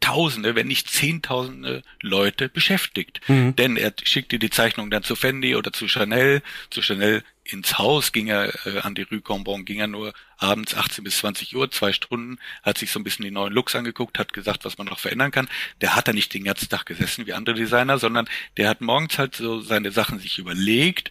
[0.00, 3.20] Tausende, wenn nicht Zehntausende Leute beschäftigt.
[3.28, 3.54] Mhm.
[3.56, 6.42] Denn er schickte die Zeichnung dann zu Fendi oder zu Chanel.
[6.70, 10.74] Zu Chanel ins Haus ging er, äh, an die Rue Cambon ging er nur abends
[10.74, 14.18] 18 bis 20 Uhr, zwei Stunden, hat sich so ein bisschen die neuen Looks angeguckt,
[14.18, 15.48] hat gesagt, was man noch verändern kann.
[15.80, 19.18] Der hat da nicht den ganzen Tag gesessen wie andere Designer, sondern der hat morgens
[19.18, 21.10] halt so seine Sachen sich überlegt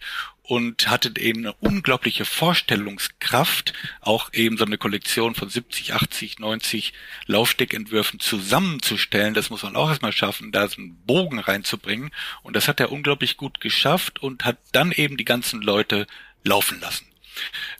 [0.50, 6.94] und hatte eben eine unglaubliche Vorstellungskraft, auch eben so eine Kollektion von 70, 80, 90
[7.28, 9.36] Laufsteckentwürfen zusammenzustellen.
[9.36, 12.10] Das muss man auch erstmal schaffen, da so einen Bogen reinzubringen.
[12.42, 16.08] Und das hat er unglaublich gut geschafft und hat dann eben die ganzen Leute
[16.44, 17.06] laufen lassen.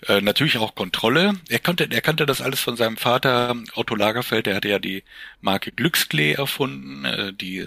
[0.08, 1.34] Äh, natürlich auch Kontrolle.
[1.50, 4.46] Er kannte, er kannte das alles von seinem Vater Otto Lagerfeld.
[4.46, 5.04] Der hatte ja die
[5.42, 7.66] Marke Glücksklee erfunden, äh, die,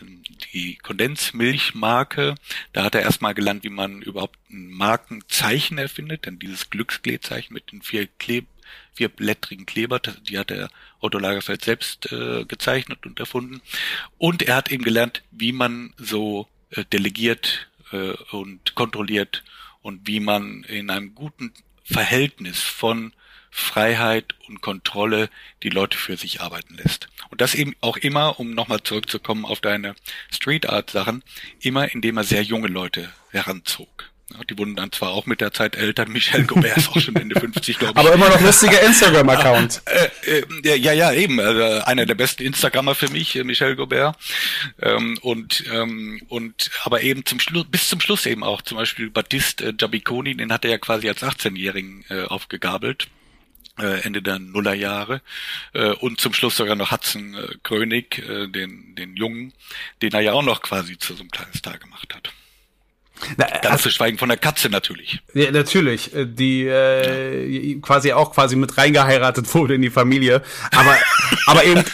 [0.52, 2.34] die Kondensmilchmarke.
[2.72, 7.72] Da hat er erstmal gelernt, wie man überhaupt ein Markenzeichen erfindet, denn dieses Glücksklee-Zeichen mit
[7.72, 8.46] den vier Kleb
[8.94, 13.60] vierblättrigen Kleber, die hat er Otto Lagerfeld selbst äh, gezeichnet und erfunden.
[14.18, 19.44] Und er hat eben gelernt, wie man so äh, delegiert äh, und kontrolliert
[19.82, 21.52] und wie man in einem guten
[21.92, 23.12] Verhältnis von
[23.50, 25.28] Freiheit und Kontrolle
[25.62, 27.08] die Leute für sich arbeiten lässt.
[27.28, 29.94] Und das eben auch immer, um nochmal zurückzukommen auf deine
[30.30, 31.22] Street Art Sachen,
[31.60, 34.11] immer indem er sehr junge Leute heranzog.
[34.48, 37.38] Die wurden dann zwar auch mit der Zeit älter, Michel Gobert ist auch schon Ende
[37.38, 38.06] 50, glaube ich.
[38.06, 39.82] Aber immer noch lustiger Instagram-Account.
[40.24, 41.40] Äh, äh, ja, ja, eben.
[41.40, 44.16] Also einer der besten Instagrammer für mich, äh, Michel Gobert.
[44.80, 48.62] Ähm, und, ähm, und aber eben zum Schluss, bis zum Schluss eben auch.
[48.62, 53.08] Zum Beispiel Battiste äh, Giabiconi, den hat er ja quasi als 18-Jährigen äh, aufgegabelt.
[53.78, 55.22] Äh, Ende der Nullerjahre
[55.72, 59.54] äh, und zum Schluss sogar noch Hudson äh, König, äh, den, den Jungen,
[60.02, 62.32] den er ja auch noch quasi zu so einem kleinen Star gemacht hat.
[63.36, 65.20] Na, Ganz zu schweigen von der Katze natürlich.
[65.34, 67.80] Ja, natürlich, äh, die äh, ja.
[67.80, 70.42] quasi auch quasi mit reingeheiratet wurde in die Familie,
[70.74, 70.96] aber
[71.46, 71.84] aber eben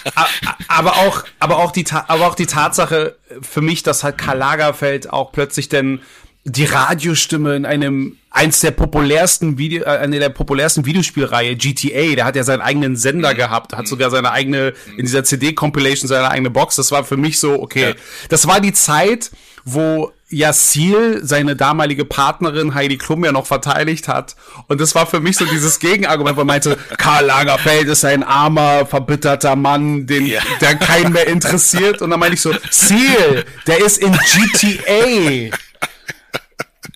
[0.68, 5.12] aber auch aber auch die aber auch die Tatsache für mich, dass halt Karl Lagerfeld
[5.12, 6.00] auch plötzlich denn
[6.44, 12.14] die Radiostimme in einem eins der populärsten Video, äh, eine der populärsten Videospielreihe GTA.
[12.14, 13.36] Der hat ja seinen eigenen Sender mhm.
[13.36, 16.76] gehabt, hat sogar seine eigene in dieser CD Compilation seine eigene Box.
[16.76, 17.90] Das war für mich so okay.
[17.90, 17.94] Ja.
[18.28, 19.30] Das war die Zeit,
[19.72, 24.36] wo Yassil seine damalige Partnerin Heidi Klum ja noch verteidigt hat.
[24.66, 28.22] Und das war für mich so dieses Gegenargument, wo er meinte, Karl Lagerfeld ist ein
[28.22, 30.40] armer, verbitterter Mann, den, ja.
[30.60, 32.02] der keinen mehr interessiert.
[32.02, 35.56] Und dann meinte ich so, Seal, der ist in GTA.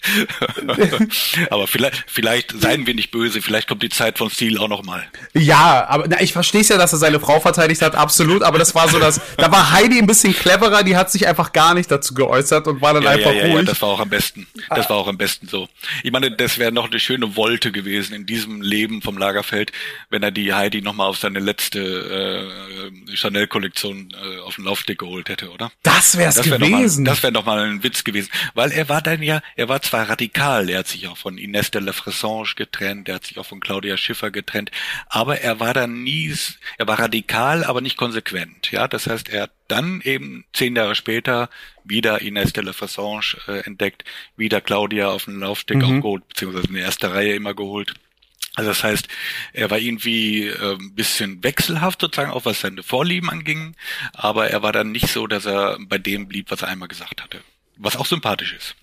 [1.51, 4.83] aber vielleicht, vielleicht seien wir nicht böse, vielleicht kommt die Zeit von Steel auch noch
[4.83, 5.07] mal.
[5.35, 8.75] Ja, aber na, ich verstehe ja, dass er seine Frau verteidigt hat, absolut, aber das
[8.75, 11.91] war so, dass da war Heidi ein bisschen cleverer, die hat sich einfach gar nicht
[11.91, 13.55] dazu geäußert und war dann ja, einfach ja, ruhig.
[13.55, 14.47] Ja, das war auch am besten.
[14.71, 15.69] Das war auch am besten so.
[16.03, 19.73] Ich meine, das wäre noch eine schöne Wolte gewesen in diesem Leben vom Lagerfeld,
[20.11, 24.99] wenn er die Heidi noch mal auf seine letzte äh, Chanel-Kollektion äh, auf den Laufsteg
[24.99, 25.71] geholt hätte, oder?
[25.83, 27.03] Das wär's das wär gewesen.
[27.03, 29.69] Noch mal, das wäre noch mal ein Witz gewesen, weil er war dann ja, er
[29.69, 30.71] war zwar radikal.
[30.71, 33.61] Er hat sich auch von Inès de la Fressange getrennt, er hat sich auch von
[33.61, 34.71] Claudia Schiffer getrennt,
[35.07, 36.35] aber er war dann nie,
[36.79, 38.73] er war radikal, aber nicht konsequent.
[38.73, 41.51] Ja, das heißt, er hat dann eben zehn Jahre später
[41.85, 45.85] wieder Inès de la Fressange äh, entdeckt, wieder Claudia auf den Laufsteg mhm.
[45.85, 47.93] auch geholt, beziehungsweise in der ersten Reihe immer geholt.
[48.55, 49.09] Also das heißt,
[49.53, 53.77] er war irgendwie äh, ein bisschen wechselhaft sozusagen, auch was seine Vorlieben anging,
[54.15, 57.23] aber er war dann nicht so, dass er bei dem blieb, was er einmal gesagt
[57.23, 57.43] hatte.
[57.77, 58.75] Was auch sympathisch ist.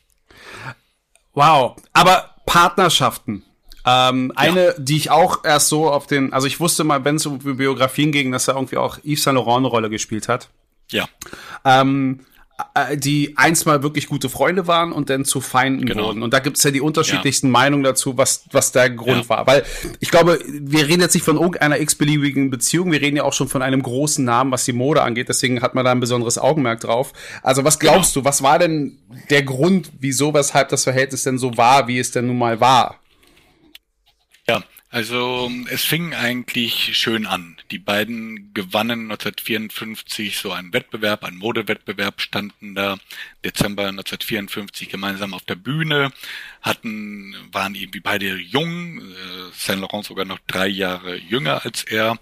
[1.39, 3.43] Wow, aber Partnerschaften.
[3.85, 4.73] Ähm, eine, ja.
[4.77, 8.11] die ich auch erst so auf den, also ich wusste mal, wenn es um Biografien
[8.11, 10.49] ging, dass er irgendwie auch Yves Saint Laurent eine Rolle gespielt hat.
[10.89, 11.07] Ja.
[11.63, 12.28] Ähm, äh,
[12.95, 16.07] die einst mal wirklich gute Freunde waren und dann zu Feinden genau.
[16.07, 16.23] wurden.
[16.23, 17.51] Und da gibt's ja die unterschiedlichsten ja.
[17.51, 19.29] Meinungen dazu, was, was der Grund ja.
[19.29, 19.47] war.
[19.47, 19.63] Weil
[19.99, 23.47] ich glaube, wir reden jetzt nicht von irgendeiner x-beliebigen Beziehung, wir reden ja auch schon
[23.47, 26.81] von einem großen Namen, was die Mode angeht, deswegen hat man da ein besonderes Augenmerk
[26.81, 27.13] drauf.
[27.43, 28.23] Also was glaubst genau.
[28.23, 28.97] du, was war denn
[29.29, 32.98] der Grund, wieso, weshalb das Verhältnis denn so war, wie es denn nun mal war?
[34.91, 37.57] Also es fing eigentlich schön an.
[37.69, 42.97] Die beiden gewannen 1954 so einen Wettbewerb, einen Modewettbewerb, standen da
[43.45, 46.11] Dezember 1954 gemeinsam auf der Bühne,
[46.63, 52.17] hatten, waren irgendwie beide jung, äh, Saint Laurent sogar noch drei Jahre jünger als er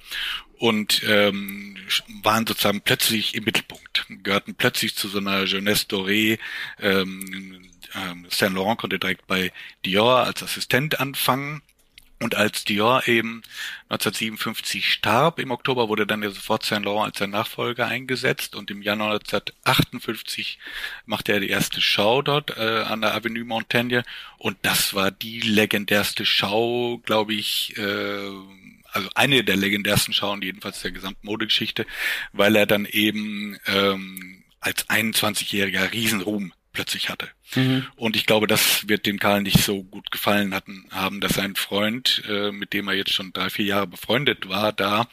[0.57, 1.77] und ähm,
[2.21, 6.37] waren sozusagen plötzlich im Mittelpunkt, gehörten plötzlich zu so einer Jeunesse Dorée.
[6.81, 7.61] Ähm,
[7.95, 9.53] ähm, Saint Laurent konnte direkt bei
[9.85, 11.61] Dior als Assistent anfangen
[12.19, 13.43] und als Dior eben
[13.89, 18.55] 1957 starb, im Oktober wurde dann ja sofort Saint Laurent als sein Nachfolger eingesetzt.
[18.55, 20.57] Und im Januar 1958
[21.05, 24.03] machte er die erste Show dort äh, an der Avenue Montaigne.
[24.39, 28.31] Und das war die legendärste Show, glaube ich, äh,
[28.91, 31.85] also eine der legendärsten Schauen jedenfalls der gesamten Modegeschichte,
[32.33, 37.27] weil er dann eben ähm, als 21-jähriger Riesenruhm plötzlich hatte.
[37.55, 37.87] Mhm.
[37.95, 41.55] Und ich glaube, das wird dem Karl nicht so gut gefallen hatten, haben, dass sein
[41.55, 45.07] Freund, äh, mit dem er jetzt schon drei, vier Jahre befreundet war, da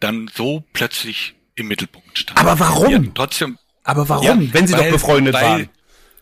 [0.00, 2.38] dann so plötzlich im Mittelpunkt stand.
[2.38, 3.12] Aber warum?
[3.12, 3.58] trotzdem.
[3.84, 5.68] Aber warum, ja, wenn sie weil, doch befreundet weil, waren?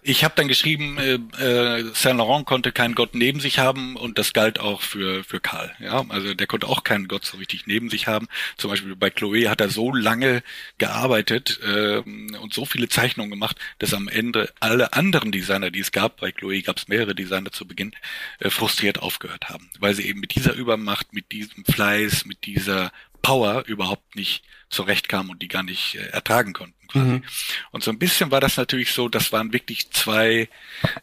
[0.08, 4.16] Ich habe dann geschrieben, äh, äh, Saint Laurent konnte keinen Gott neben sich haben und
[4.16, 5.70] das galt auch für für Karl.
[5.80, 8.26] Ja, also der konnte auch keinen Gott so richtig neben sich haben.
[8.56, 10.42] Zum Beispiel bei Chloe hat er so lange
[10.78, 15.92] gearbeitet äh, und so viele Zeichnungen gemacht, dass am Ende alle anderen Designer, die es
[15.92, 17.92] gab, bei Chloe gab es mehrere Designer zu Beginn,
[18.38, 22.92] äh, frustriert aufgehört haben, weil sie eben mit dieser Übermacht, mit diesem Fleiß, mit dieser
[23.22, 26.88] Power überhaupt nicht zurechtkamen und die gar nicht äh, ertragen konnten.
[26.88, 27.06] Quasi.
[27.06, 27.24] Mhm.
[27.70, 30.48] Und so ein bisschen war das natürlich so, das waren wirklich zwei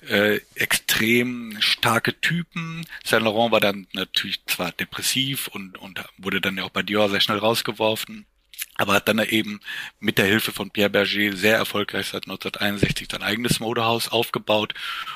[0.08, 2.86] äh, extrem starke Typen.
[3.04, 7.10] Saint Laurent war dann natürlich zwar depressiv und, und wurde dann ja auch bei Dior
[7.10, 8.26] sehr schnell rausgeworfen.
[8.78, 9.60] Aber hat dann eben
[10.00, 14.74] mit der Hilfe von Pierre Berger sehr erfolgreich seit 1961 sein eigenes Modehaus aufgebaut.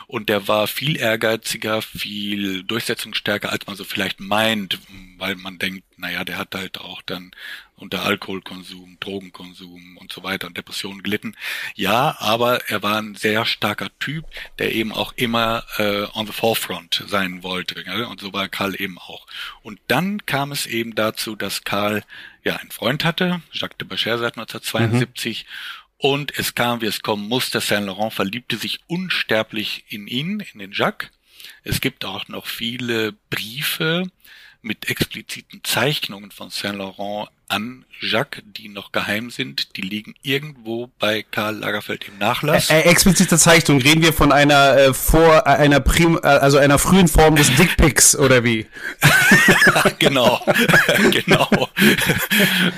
[0.07, 4.79] Und der war viel ehrgeiziger, viel durchsetzungsstärker, als man so vielleicht meint,
[5.17, 7.31] weil man denkt, naja, der hat halt auch dann
[7.79, 11.35] unter Alkoholkonsum, Drogenkonsum und so weiter und Depressionen gelitten.
[11.75, 14.25] Ja, aber er war ein sehr starker Typ,
[14.59, 17.83] der eben auch immer äh, on the forefront sein wollte.
[17.85, 18.05] Ja?
[18.07, 19.25] Und so war Karl eben auch.
[19.61, 22.03] Und dann kam es eben dazu, dass Karl
[22.43, 25.45] ja einen Freund hatte, Jacques de Bacher seit 1972.
[25.45, 25.49] Mhm.
[26.01, 27.59] Und es kam, wie es kommen musste.
[27.59, 31.11] Saint Laurent verliebte sich unsterblich in ihn, in den Jacques.
[31.63, 34.09] Es gibt auch noch viele Briefe
[34.61, 39.75] mit expliziten Zeichnungen von Saint Laurent an Jacques, die noch geheim sind.
[39.75, 42.69] Die liegen irgendwo bei Karl Lagerfeld im Nachlass.
[42.69, 43.81] Äh, äh, explizite Zeichnung.
[43.81, 47.53] Reden wir von einer äh, vor äh, einer prim äh, also einer frühen Form des
[47.55, 48.67] Dickpics oder wie?
[49.99, 50.41] genau,
[51.11, 51.49] genau.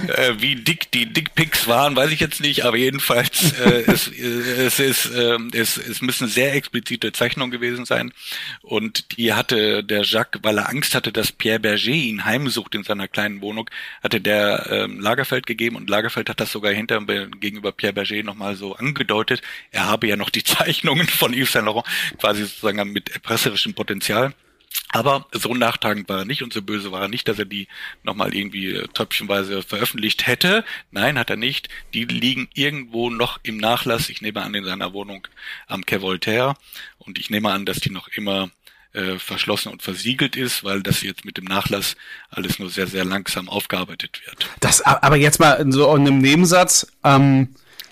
[0.07, 4.21] äh, wie dick die Dickpics waren, weiß ich jetzt nicht, aber jedenfalls äh, es, äh,
[4.65, 8.11] es ist äh, es, es müssen sehr explizite Zeichnungen gewesen sein
[8.61, 12.83] und die hatte der Jacques, weil er Angst hatte, dass Pierre Berger ihn heimsucht in
[12.83, 13.69] seiner kleinen Wohnung,
[14.01, 17.01] hatte der ähm, Lagerfeld gegeben und Lagerfeld hat das sogar hinter
[17.39, 19.41] gegenüber Pierre Berger nochmal so angedeutet.
[19.71, 21.85] Er habe ja noch die Zeichnungen von Yves Saint Laurent
[22.17, 24.33] quasi sozusagen mit erpresserischem Potenzial.
[24.93, 27.67] Aber so nachtragend war er nicht und so böse war er nicht, dass er die
[28.03, 30.65] nochmal irgendwie äh, tröpfchenweise veröffentlicht hätte.
[30.91, 31.69] Nein, hat er nicht.
[31.93, 34.09] Die liegen irgendwo noch im Nachlass.
[34.09, 35.27] Ich nehme an, in seiner Wohnung
[35.67, 36.55] am Quai Voltaire.
[36.97, 38.49] Und ich nehme an, dass die noch immer
[38.93, 41.95] äh, verschlossen und versiegelt ist, weil das jetzt mit dem Nachlass
[42.29, 44.49] alles nur sehr, sehr langsam aufgearbeitet wird.
[44.59, 47.49] Das, aber jetzt mal so in einem Nebensatz, ähm,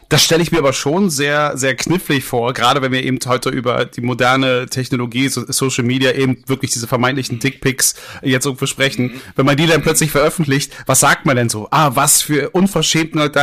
[0.10, 3.50] das stelle ich mir aber schon sehr, sehr knifflig vor, gerade wenn wir eben heute
[3.50, 7.94] über die moderne Technologie, so Social Media, eben wirklich diese vermeintlichen Dickpics
[8.24, 9.06] jetzt irgendwo sprechen.
[9.06, 9.22] Mhm.
[9.36, 11.68] Wenn man die dann plötzlich veröffentlicht, was sagt man denn so?
[11.70, 13.36] Ah, was für Unverschämtheit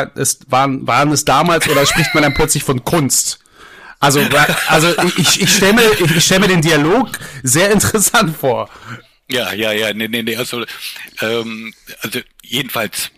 [0.49, 3.39] waren, waren es damals oder spricht man dann plötzlich von Kunst?
[3.99, 4.21] Also,
[4.69, 8.69] also ich, ich stelle mir, ich stell mir den Dialog sehr interessant vor.
[9.31, 10.65] Ja, ja, ja, nee, nee, nee, also,
[11.21, 13.11] ähm, also jedenfalls,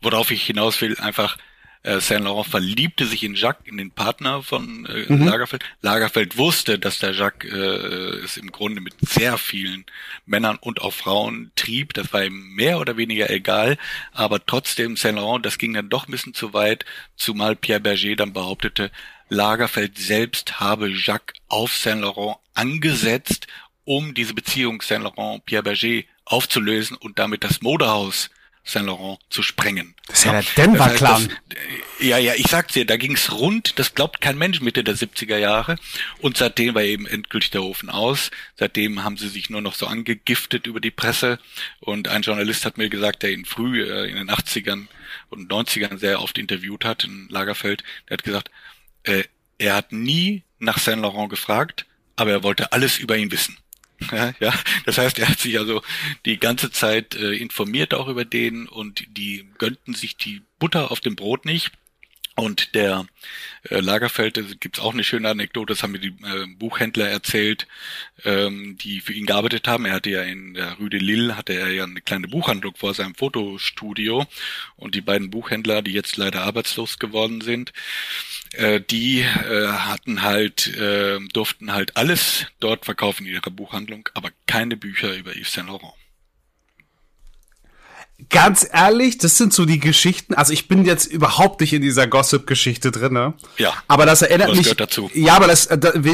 [0.00, 1.36] worauf ich hinaus will, einfach,
[1.84, 5.26] äh, Saint Laurent verliebte sich in Jacques, in den Partner von äh, mhm.
[5.26, 5.64] Lagerfeld.
[5.82, 9.84] Lagerfeld wusste, dass der Jacques äh, es im Grunde mit sehr vielen
[10.24, 11.92] Männern und auch Frauen trieb.
[11.92, 13.76] Das war ihm mehr oder weniger egal.
[14.12, 16.86] Aber trotzdem, Saint Laurent, das ging dann doch ein bisschen zu weit,
[17.16, 18.90] zumal Pierre Berger dann behauptete,
[19.34, 23.46] Lagerfeld selbst habe Jacques auf Saint Laurent angesetzt,
[23.84, 28.30] um diese Beziehung Saint Laurent-Pierre Berger aufzulösen und damit das Modehaus
[28.66, 29.94] Saint Laurent zu sprengen.
[30.06, 31.30] Das ist ja, der Denver-Clan.
[32.00, 35.36] Ja, ja, ich sag's dir, da ging's rund, das glaubt kein Mensch Mitte der 70er
[35.36, 35.76] Jahre.
[36.20, 38.30] Und seitdem war eben endgültig der Ofen aus.
[38.56, 41.38] Seitdem haben sie sich nur noch so angegiftet über die Presse.
[41.80, 44.86] Und ein Journalist hat mir gesagt, der ihn früh äh, in den 80ern
[45.28, 48.50] und 90ern sehr oft interviewt hat in Lagerfeld, der hat gesagt,
[49.04, 49.24] äh,
[49.58, 51.86] er hat nie nach Saint Laurent gefragt,
[52.16, 53.56] aber er wollte alles über ihn wissen.
[54.40, 54.52] Ja,
[54.84, 55.80] das heißt, er hat sich also
[56.26, 61.00] die ganze Zeit äh, informiert auch über den und die gönnten sich die Butter auf
[61.00, 61.70] dem Brot nicht.
[62.36, 63.06] Und der
[63.70, 67.68] äh, Lagerfeld, da gibt's auch eine schöne Anekdote, das haben mir die äh, Buchhändler erzählt,
[68.24, 69.84] ähm, die für ihn gearbeitet haben.
[69.84, 72.92] Er hatte ja in der Rue de Lille, hatte er ja eine kleine Buchhandlung vor
[72.92, 74.26] seinem Fotostudio.
[74.76, 77.72] Und die beiden Buchhändler, die jetzt leider arbeitslos geworden sind,
[78.52, 84.30] äh, die äh, hatten halt, äh, durften halt alles dort verkaufen in ihrer Buchhandlung, aber
[84.46, 85.94] keine Bücher über Yves Saint Laurent.
[88.30, 90.34] Ganz ehrlich, das sind so die Geschichten.
[90.34, 93.34] Also ich bin jetzt überhaupt nicht in dieser Gossip-Geschichte drinne.
[93.58, 93.72] Ja.
[93.88, 94.74] Aber das erinnert das mich.
[94.74, 95.10] dazu.
[95.14, 95.68] Ja, aber das,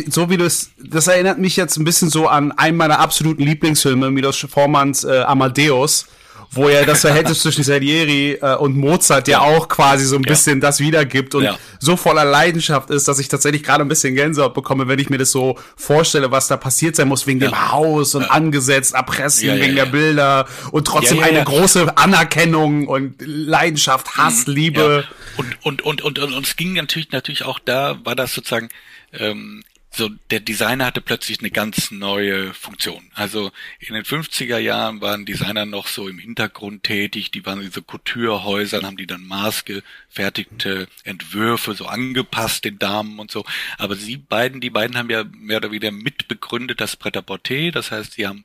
[0.08, 3.42] so wie du es, das erinnert mich jetzt ein bisschen so an einen meiner absoluten
[3.42, 6.06] Lieblingsfilme, Milos Formanns äh, Amadeus
[6.52, 9.40] wo er das Verhältnis zwischen Salieri äh, und Mozart ja.
[9.40, 11.48] auch quasi so ein bisschen das wiedergibt und
[11.78, 15.18] so voller Leidenschaft ist, dass ich tatsächlich gerade ein bisschen Gänsehaut bekomme, wenn ich mir
[15.18, 19.76] das so vorstelle, was da passiert sein muss wegen dem Haus und angesetzt, Erpressen wegen
[19.76, 24.54] der Bilder und trotzdem eine große Anerkennung und Leidenschaft, Hass, mhm.
[24.54, 25.04] Liebe.
[25.36, 28.68] Und, und, und, und, und, und es ging natürlich, natürlich auch da, war das sozusagen,
[29.12, 29.62] ähm,
[29.92, 33.10] so der Designer hatte plötzlich eine ganz neue Funktion.
[33.14, 37.72] Also in den 50er Jahren waren Designer noch so im Hintergrund tätig, die waren in
[37.72, 43.44] so Couturehäusern, haben die dann maßgefertigte Entwürfe so angepasst den Damen und so.
[43.78, 47.72] Aber sie beiden, die beiden haben ja mehr oder weniger mitbegründet das Pret-à-Porter.
[47.72, 48.44] Das heißt, sie haben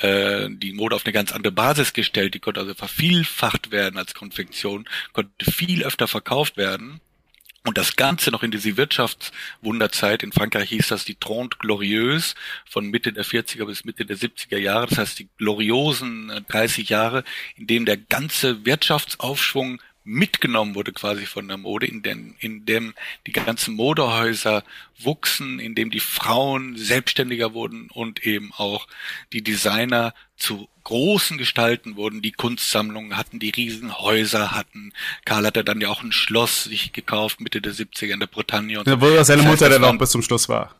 [0.00, 2.32] äh, die Mode auf eine ganz andere Basis gestellt.
[2.32, 7.00] Die konnte also vervielfacht werden als Konfektion, konnte viel öfter verkauft werden.
[7.68, 10.22] Und das Ganze noch in diese Wirtschaftswunderzeit.
[10.22, 14.56] In Frankreich hieß das die Trente Glorieuse von Mitte der 40er bis Mitte der 70er
[14.56, 14.86] Jahre.
[14.86, 17.24] Das heißt die gloriosen 30 äh, Jahre,
[17.56, 22.94] in dem der ganze Wirtschaftsaufschwung mitgenommen wurde quasi von der Mode, in dem, in dem
[23.26, 24.64] die ganzen Modehäuser
[24.98, 28.86] wuchsen, in dem die Frauen selbstständiger wurden und eben auch
[29.32, 34.92] die Designer zu großen Gestalten wurden, die Kunstsammlungen hatten, die Riesenhäuser hatten.
[35.26, 38.78] Karl hatte dann ja auch ein Schloss sich gekauft, Mitte der 70er in der Bretagne.
[38.78, 40.74] Und ja, wo seine das heißt, Mutter dann auch bis zum Schluss war.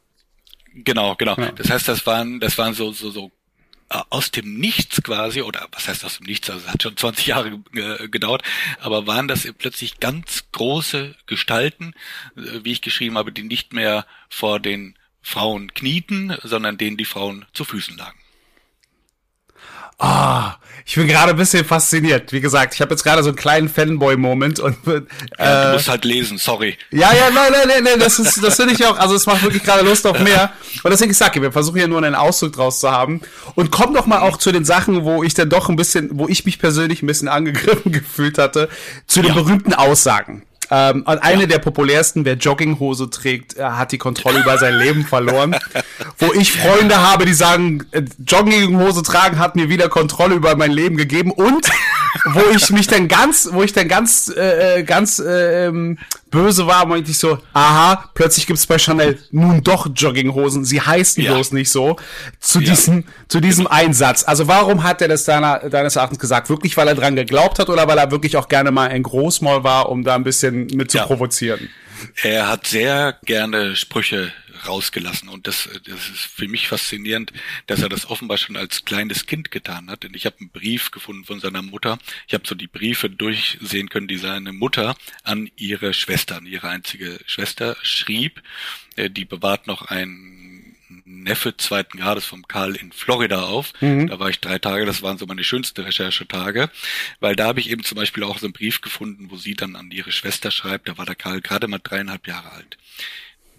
[0.74, 1.36] Genau, genau.
[1.36, 1.52] Ja.
[1.52, 3.30] Das heißt, das waren, das waren so, so, so
[3.88, 7.26] aus dem Nichts quasi, oder was heißt aus dem Nichts, also es hat schon 20
[7.26, 8.42] Jahre äh, gedauert,
[8.80, 11.94] aber waren das plötzlich ganz große Gestalten,
[12.36, 17.04] äh, wie ich geschrieben habe, die nicht mehr vor den Frauen knieten, sondern denen die
[17.04, 18.17] Frauen zu Füßen lagen.
[19.98, 20.54] Ah,
[20.86, 22.32] ich bin gerade ein bisschen fasziniert.
[22.32, 25.02] Wie gesagt, ich habe jetzt gerade so einen kleinen Fanboy-Moment und äh,
[25.38, 26.78] ja, du musst halt lesen, sorry.
[26.90, 28.96] Ja, ja, nein, nein, nein, nein das ist, das finde ich auch.
[28.96, 30.52] Also es macht wirklich gerade Lust auf mehr.
[30.82, 33.20] Und deswegen ich sage, wir versuchen hier nur einen Ausdruck draus zu haben.
[33.54, 36.28] Und komm doch mal auch zu den Sachen, wo ich dann doch ein bisschen, wo
[36.28, 38.70] ich mich persönlich ein bisschen angegriffen gefühlt hatte,
[39.06, 39.42] zu den ja.
[39.42, 40.44] berühmten Aussagen.
[40.70, 41.46] Ähm, und eine ja.
[41.46, 45.56] der populärsten, wer Jogginghose trägt, äh, hat die Kontrolle über sein Leben verloren.
[46.18, 50.72] Wo ich Freunde habe, die sagen, äh, Jogginghose tragen hat mir wieder Kontrolle über mein
[50.72, 51.68] Leben gegeben und
[52.32, 55.70] wo ich mich dann ganz, wo ich dann ganz, äh, äh ganz äh,
[56.30, 60.64] böse war, meinte ich so, aha, plötzlich gibt's bei Chanel nun doch Jogginghosen.
[60.64, 61.32] Sie heißen ja.
[61.32, 61.96] bloß nicht so.
[62.40, 62.70] Zu ja.
[62.70, 63.76] diesem, zu diesem genau.
[63.76, 64.24] Einsatz.
[64.24, 66.48] Also warum hat er das deiner, deines Erachtens gesagt?
[66.50, 69.64] Wirklich, weil er dran geglaubt hat oder weil er wirklich auch gerne mal ein Großmaul
[69.64, 71.06] war, um da ein bisschen mit zu ja.
[71.06, 71.68] provozieren?
[72.22, 74.32] Er hat sehr gerne Sprüche
[74.66, 75.28] rausgelassen.
[75.28, 77.32] Und das, das ist für mich faszinierend,
[77.66, 80.02] dass er das offenbar schon als kleines Kind getan hat.
[80.02, 81.98] Denn ich habe einen Brief gefunden von seiner Mutter.
[82.26, 86.68] Ich habe so die Briefe durchsehen können, die seine Mutter an ihre Schwester, an ihre
[86.68, 88.42] einzige Schwester schrieb.
[88.96, 90.38] Äh, die bewahrt noch ein
[91.04, 93.72] Neffe zweiten Grades vom Karl in Florida auf.
[93.80, 94.08] Mhm.
[94.08, 96.70] Da war ich drei Tage, das waren so meine schönsten Recherchetage,
[97.20, 99.76] weil da habe ich eben zum Beispiel auch so einen Brief gefunden, wo sie dann
[99.76, 102.78] an ihre Schwester schreibt, da war der Karl gerade mal dreieinhalb Jahre alt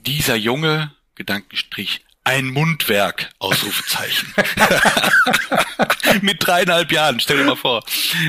[0.06, 4.32] dieser Junge, Gedankenstrich, ein Mundwerk, Ausrufezeichen.
[6.22, 7.84] Mit dreieinhalb Jahren, stell dir mal vor.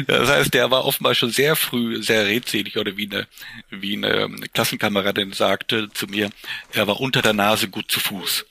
[0.07, 3.26] Das heißt, der war offenbar schon sehr früh sehr redselig oder wie eine,
[3.68, 6.30] wie eine Klassenkameradin sagte zu mir,
[6.72, 8.46] er war unter der Nase gut zu Fuß.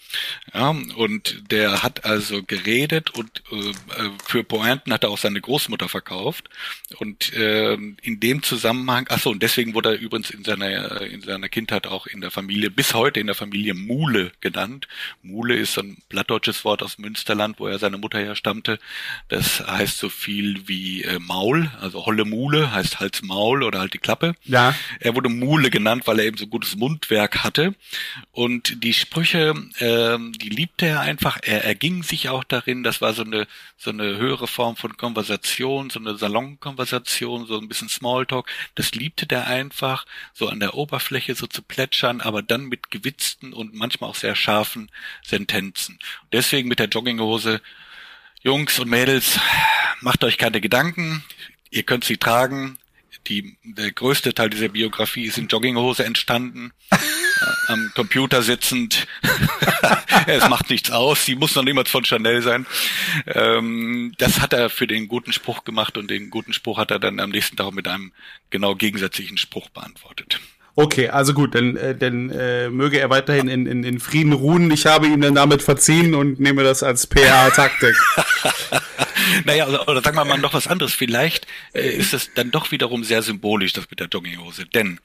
[0.54, 5.88] Ja, und der hat also geredet und äh, für Pointen hat er auch seine Großmutter
[5.88, 6.50] verkauft.
[6.98, 11.22] Und äh, in dem Zusammenhang, ach so, und deswegen wurde er übrigens in seiner, in
[11.22, 14.88] seiner Kindheit auch in der Familie, bis heute in der Familie Mule genannt.
[15.22, 18.80] Mule ist ein plattdeutsches Wort aus Münsterland, wo er seine Mutter herstammte.
[19.28, 23.94] Das heißt so viel wie äh, Maul, also Holle Mule heißt Hals Maul oder halt
[23.94, 24.36] die Klappe.
[24.44, 24.76] Ja.
[25.00, 27.76] Er wurde Mule genannt, weil er eben so gutes Mundwerk hatte.
[28.32, 31.38] Und die Sprüche, äh, die liebte er einfach.
[31.42, 32.84] Er erging sich auch darin.
[32.84, 33.48] Das war so eine
[33.82, 38.50] so eine höhere Form von Konversation, so eine Salonkonversation, so ein bisschen Smalltalk.
[38.76, 43.54] Das liebte der einfach, so an der Oberfläche so zu plätschern, aber dann mit gewitzten
[43.54, 44.92] und manchmal auch sehr scharfen
[45.30, 46.00] Sentenzen.
[46.32, 47.62] Deswegen mit der Jogginghose,
[48.42, 49.40] Jungs und Mädels,
[50.02, 51.24] macht euch keine Gedanken,
[51.70, 52.78] ihr könnt sie tragen.
[53.28, 56.72] Die, der größte Teil dieser Biografie ist in Jogginghose entstanden.
[57.68, 59.08] am Computer sitzend.
[60.28, 61.26] es macht nichts aus.
[61.26, 62.66] Sie muss noch niemals von Chanel sein.
[63.28, 67.00] Ähm, das hat er für den guten Spruch gemacht und den guten Spruch hat er
[67.00, 68.12] dann am nächsten Tag mit einem
[68.50, 70.40] genau gegensätzlichen Spruch beantwortet.
[70.76, 74.72] Okay, also gut, dann, äh, dann äh, möge er weiterhin in, in, in Frieden ruhen.
[74.72, 77.96] Ich habe ihm dann damit verziehen und nehme das als PR-Taktik.
[79.46, 80.94] naja, oder, oder sagen wir mal noch was anderes.
[80.94, 84.66] Vielleicht äh, ist es dann doch wiederum sehr symbolisch, das mit der Jogginghose.
[84.66, 85.00] Denn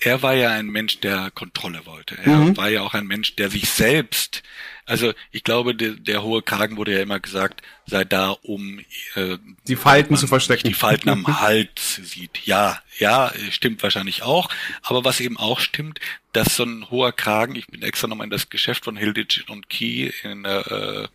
[0.00, 2.16] er war ja ein Mensch, der Kontrolle wollte.
[2.18, 2.56] Er mhm.
[2.56, 4.42] war ja auch ein Mensch, der sich selbst
[4.86, 8.80] also ich glaube, der, der hohe Kragen wurde ja immer gesagt, sei da, um
[9.14, 10.68] äh, die Falten zu verstecken.
[10.68, 12.44] Die Falten am Hals sieht.
[12.44, 14.48] Ja, ja, stimmt wahrscheinlich auch.
[14.82, 16.00] Aber was eben auch stimmt,
[16.32, 19.70] dass so ein hoher Kragen, ich bin extra nochmal in das Geschäft von Hilditch und
[19.70, 21.08] Key in äh,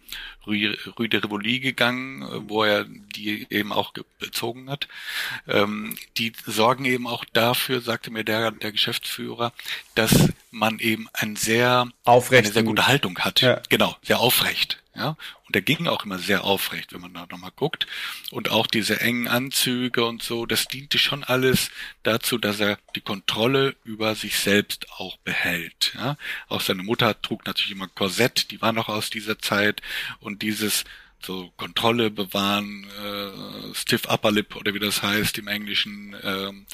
[0.47, 4.87] Rue, Rue de Rivoli gegangen, wo er die eben auch bezogen hat.
[5.47, 9.53] Ähm, die sorgen eben auch dafür, sagte mir der, der Geschäftsführer,
[9.95, 13.41] dass man eben ein sehr, Aufrecht eine sehr gute Haltung hat.
[13.41, 13.61] Ja.
[13.69, 14.81] Genau, sehr aufrecht.
[14.93, 15.15] Ja,
[15.45, 17.87] und der ging auch immer sehr aufrecht, wenn man da nochmal guckt.
[18.29, 21.71] Und auch diese engen Anzüge und so, das diente schon alles
[22.03, 25.93] dazu, dass er die Kontrolle über sich selbst auch behält.
[25.95, 26.17] Ja,
[26.49, 29.81] auch seine Mutter trug natürlich immer Korsett, die war noch aus dieser Zeit.
[30.19, 30.83] Und dieses
[31.23, 36.65] so Kontrolle bewahren, äh, stiff upper lip oder wie das heißt im Englischen, ähm,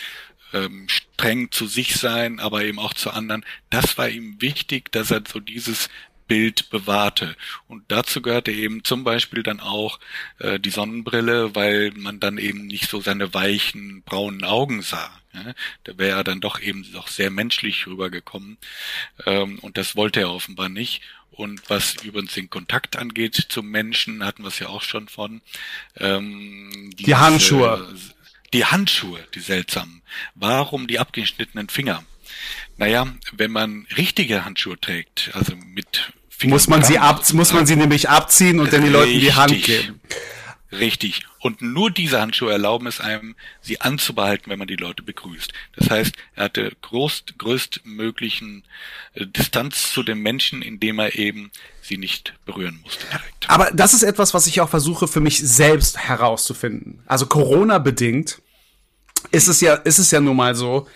[0.53, 3.45] ähm, streng zu sich sein, aber eben auch zu anderen.
[3.70, 5.89] Das war ihm wichtig, dass er so dieses
[6.28, 7.36] Bild bewahrte.
[7.67, 9.99] Und dazu gehörte eben zum Beispiel dann auch
[10.39, 15.11] äh, die Sonnenbrille, weil man dann eben nicht so seine weichen braunen Augen sah.
[15.34, 15.53] Ja?
[15.84, 18.57] Da wäre er dann doch eben doch sehr menschlich rübergekommen.
[19.25, 21.01] Ähm, und das wollte er offenbar nicht.
[21.32, 25.41] Und was übrigens den Kontakt angeht zum Menschen, hatten wir es ja auch schon von.
[25.97, 27.95] Ähm, die, die Handschuhe.
[28.53, 30.01] Die Handschuhe, die seltsamen.
[30.34, 32.03] Warum die abgeschnittenen Finger?
[32.78, 37.65] Naja, wenn man richtige Handschuhe trägt, also mit Fingern muss man sie ab, muss man
[37.65, 39.99] sie nämlich abziehen und dann die Leuten die Hand geben.
[40.71, 41.21] Richtig.
[41.39, 45.53] Und nur diese Handschuhe erlauben es einem, sie anzubehalten, wenn man die Leute begrüßt.
[45.78, 48.63] Das heißt, er hatte groß, größtmöglichen
[49.13, 51.51] äh, Distanz zu den Menschen, indem er eben
[51.82, 53.49] sie nicht berühren musste direkt.
[53.49, 57.01] Aber das ist etwas, was ich auch versuche für mich selbst herauszufinden.
[57.05, 58.41] Also Corona bedingt
[59.32, 60.88] ist es ja, ist es ja nun mal so,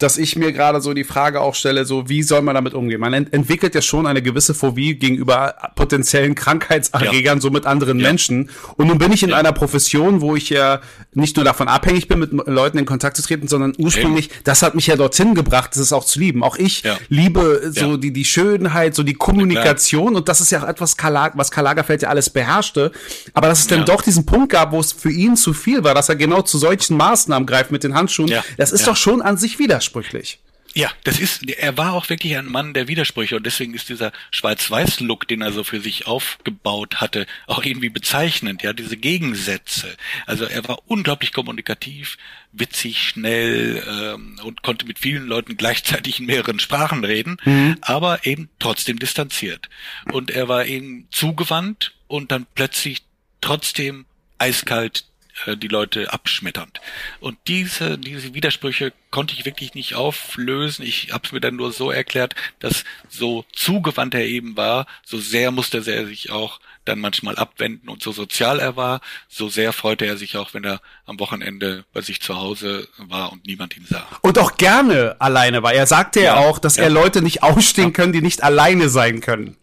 [0.00, 3.00] dass ich mir gerade so die Frage auch stelle, so wie soll man damit umgehen?
[3.00, 7.40] Man ent entwickelt ja schon eine gewisse Phobie gegenüber potenziellen Krankheitserregern, ja.
[7.40, 8.08] so mit anderen ja.
[8.08, 8.48] Menschen.
[8.76, 9.36] Und nun bin ich in ja.
[9.36, 10.80] einer Profession, wo ich ja
[11.12, 14.74] nicht nur davon abhängig bin, mit Leuten in Kontakt zu treten, sondern ursprünglich, das hat
[14.74, 16.42] mich ja dorthin gebracht, das ist auch zu lieben.
[16.42, 20.16] Auch ich liebe so die, die Schönheit, so die Kommunikation.
[20.16, 20.96] Und das ist ja etwas,
[21.34, 22.90] was Karl Lagerfeld ja alles beherrschte.
[23.34, 25.94] Aber dass es dann doch diesen Punkt gab, wo es für ihn zu viel war,
[25.94, 29.36] dass er genau zu solchen Maßnahmen greift mit den Handschuhen, das ist doch schon an
[29.36, 30.38] sich widersprüchlich widersprüchlich.
[30.72, 34.12] Ja, das ist, er war auch wirklich ein Mann der Widersprüche und deswegen ist dieser
[34.30, 39.96] Schwarz-Weiß-Look, den er so für sich aufgebaut hatte, auch irgendwie bezeichnend, ja, diese Gegensätze.
[40.26, 42.18] Also er war unglaublich kommunikativ,
[42.52, 47.76] witzig, schnell ähm, und konnte mit vielen Leuten gleichzeitig in mehreren Sprachen reden, mhm.
[47.80, 49.68] aber eben trotzdem distanziert.
[50.12, 53.02] Und er war eben zugewandt und dann plötzlich
[53.40, 54.06] trotzdem
[54.38, 55.09] eiskalt
[55.46, 56.80] äh, die Leute abschmetternd.
[57.20, 60.84] Und diese, diese Widersprüche konnte ich wirklich nicht auflösen.
[60.84, 65.18] Ich habe es mir dann nur so erklärt, dass so zugewandt er eben war, so
[65.18, 69.72] sehr musste er sich auch dann manchmal abwenden und so sozial er war, so sehr
[69.72, 73.76] freute er sich auch, wenn er am Wochenende bei sich zu Hause war und niemand
[73.76, 74.06] ihn sah.
[74.22, 75.72] Und auch gerne alleine war.
[75.72, 76.84] Er sagte ja, ja auch, dass ja.
[76.84, 77.92] er Leute nicht ausstehen ja.
[77.92, 79.56] können, die nicht alleine sein können.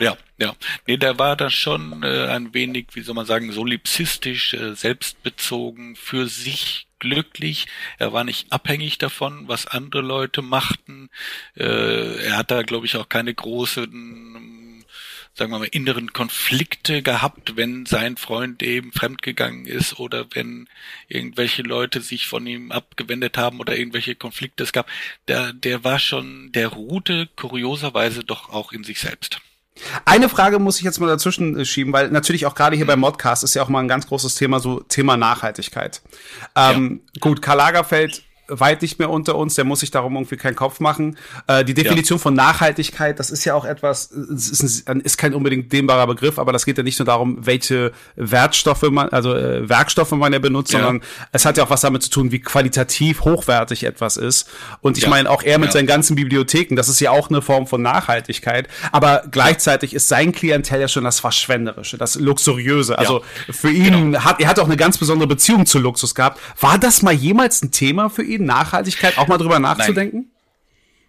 [0.00, 0.54] Ja, ja.
[0.86, 5.94] Nee, der war da schon äh, ein wenig, wie soll man sagen, solipsistisch, äh, selbstbezogen,
[5.96, 7.66] für sich glücklich.
[7.98, 11.10] Er war nicht abhängig davon, was andere Leute machten.
[11.56, 14.84] Äh, er hat da, glaube ich, auch keine großen,
[15.34, 20.68] sagen wir mal, inneren Konflikte gehabt, wenn sein Freund eben fremdgegangen ist oder wenn
[21.06, 24.88] irgendwelche Leute sich von ihm abgewendet haben oder irgendwelche Konflikte es gab.
[25.28, 29.40] Der, der war schon, der ruhte kurioserweise doch auch in sich selbst.
[30.04, 33.00] Eine Frage muss ich jetzt mal dazwischen äh, schieben, weil natürlich auch gerade hier beim
[33.00, 36.02] Modcast ist ja auch mal ein ganz großes Thema, so Thema Nachhaltigkeit.
[36.54, 37.20] Ähm, ja.
[37.20, 40.80] Gut, Karl Lagerfeld weit nicht mehr unter uns, der muss sich darum irgendwie keinen Kopf
[40.80, 41.16] machen.
[41.46, 42.22] Äh, die Definition ja.
[42.22, 46.52] von Nachhaltigkeit, das ist ja auch etwas, ist, ein, ist kein unbedingt dehnbarer Begriff, aber
[46.52, 50.72] das geht ja nicht nur darum, welche Wertstoffe man, also äh, Werkstoffe man ja benutzt,
[50.72, 50.80] ja.
[50.80, 54.48] sondern es hat ja auch was damit zu tun, wie qualitativ hochwertig etwas ist.
[54.80, 55.10] Und ich ja.
[55.10, 58.68] meine, auch er mit seinen ganzen Bibliotheken, das ist ja auch eine Form von Nachhaltigkeit,
[58.92, 62.98] aber gleichzeitig ist sein Klientel ja schon das Verschwenderische, das Luxuriöse.
[62.98, 64.24] Also für ihn genau.
[64.24, 66.40] hat, er hat auch eine ganz besondere Beziehung zu Luxus gehabt.
[66.60, 68.33] War das mal jemals ein Thema für ihn?
[68.34, 70.30] Ihn, Nachhaltigkeit, auch mal drüber nachzudenken?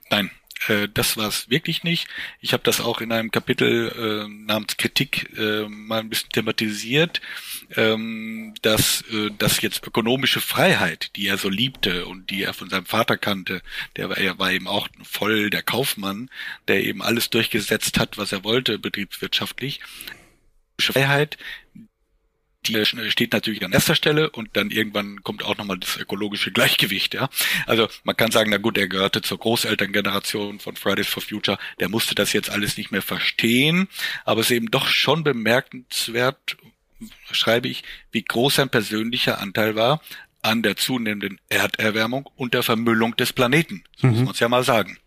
[0.09, 0.25] Nein.
[0.25, 0.31] Nein.
[0.67, 2.07] Äh, das war es wirklich nicht.
[2.39, 7.21] Ich habe das auch in einem Kapitel äh, namens Kritik äh, mal ein bisschen thematisiert,
[7.75, 12.69] ähm, dass, äh, dass jetzt ökonomische Freiheit, die er so liebte und die er von
[12.69, 13.61] seinem Vater kannte,
[13.97, 16.29] der war, er war eben auch voll der Kaufmann,
[16.67, 19.81] der eben alles durchgesetzt hat, was er wollte, betriebswirtschaftlich.
[20.79, 21.37] Freiheit,
[22.67, 27.13] die steht natürlich an erster Stelle und dann irgendwann kommt auch nochmal das ökologische Gleichgewicht,
[27.13, 27.29] ja.
[27.65, 31.89] Also man kann sagen, na gut, er gehörte zur Großelterngeneration von Fridays for Future, der
[31.89, 33.87] musste das jetzt alles nicht mehr verstehen,
[34.23, 36.57] aber es ist eben doch schon bemerkenswert,
[37.31, 40.01] schreibe ich, wie groß sein persönlicher Anteil war
[40.41, 43.83] an der zunehmenden Erderwärmung und der Vermüllung des Planeten.
[43.97, 44.13] So mhm.
[44.13, 44.97] muss man es ja mal sagen.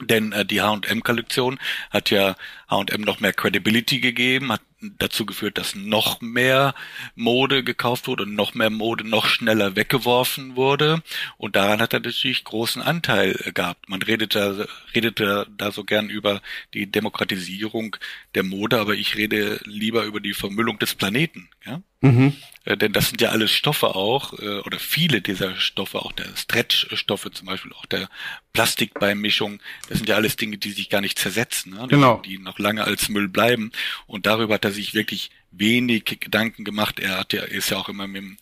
[0.00, 1.58] Denn äh, die H&M-Kollektion
[1.90, 2.36] hat ja
[2.70, 6.74] H&M noch mehr Credibility gegeben, hat dazu geführt, dass noch mehr
[7.14, 11.02] Mode gekauft wurde und noch mehr Mode noch schneller weggeworfen wurde.
[11.38, 13.88] Und daran hat er natürlich großen Anteil gehabt.
[13.88, 16.42] Man redet da, redet da, da so gern über
[16.74, 17.96] die Demokratisierung
[18.34, 21.48] der Mode, aber ich rede lieber über die Vermüllung des Planeten.
[21.64, 21.80] Ja?
[22.00, 22.34] Mhm.
[22.64, 26.36] Äh, denn das sind ja alles Stoffe auch, äh, oder viele dieser Stoffe, auch der
[26.36, 28.08] Stretch-Stoffe zum Beispiel, auch der
[28.52, 31.86] Plastikbeimischung, das sind ja alles Dinge, die sich gar nicht zersetzen, ne?
[31.88, 32.22] genau.
[32.24, 33.72] die noch lange als Müll bleiben.
[34.06, 37.00] Und darüber hat er sich wirklich wenig Gedanken gemacht.
[37.00, 38.38] Er hat ja, ist ja auch immer mit dem,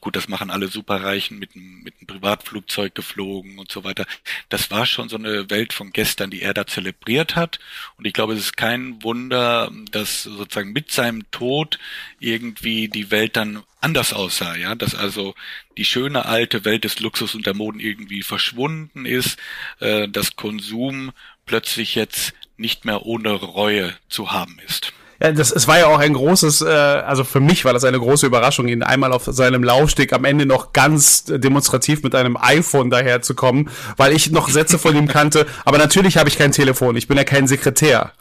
[0.00, 4.04] gut, das machen alle Superreichen, mit einem, mit einem Privatflugzeug geflogen und so weiter.
[4.48, 7.60] Das war schon so eine Welt von gestern, die er da zelebriert hat.
[7.96, 11.78] Und ich glaube, es ist kein Wunder, dass sozusagen mit seinem Tod
[12.18, 15.34] irgendwie die Welt dann anders aussah, ja, dass also
[15.76, 19.38] die schöne alte Welt des Luxus und der Moden irgendwie verschwunden ist,
[19.80, 21.12] äh, dass Konsum
[21.44, 24.92] plötzlich jetzt nicht mehr ohne Reue zu haben ist.
[25.24, 27.98] Ja, das, es war ja auch ein großes, äh, also für mich war das eine
[27.98, 32.90] große Überraschung, ihn einmal auf seinem Laufsteg am Ende noch ganz demonstrativ mit einem iPhone
[32.90, 35.46] daherzukommen, weil ich noch Sätze von ihm kannte.
[35.64, 38.12] Aber natürlich habe ich kein Telefon, ich bin ja kein Sekretär.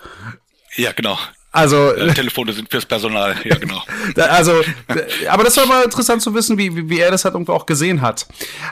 [0.77, 1.19] Ja, genau.
[1.51, 3.83] Also äh, Telefone sind fürs Personal, ja genau.
[4.15, 4.63] also,
[5.29, 7.67] aber das war mal interessant zu wissen, wie, wie, wie er das halt irgendwo auch
[7.67, 8.25] gesehen hat.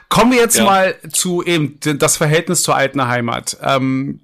[0.10, 0.64] Kommen wir jetzt ja.
[0.64, 3.58] mal zu eben das Verhältnis zur alten Heimat.
[3.62, 4.22] Ähm,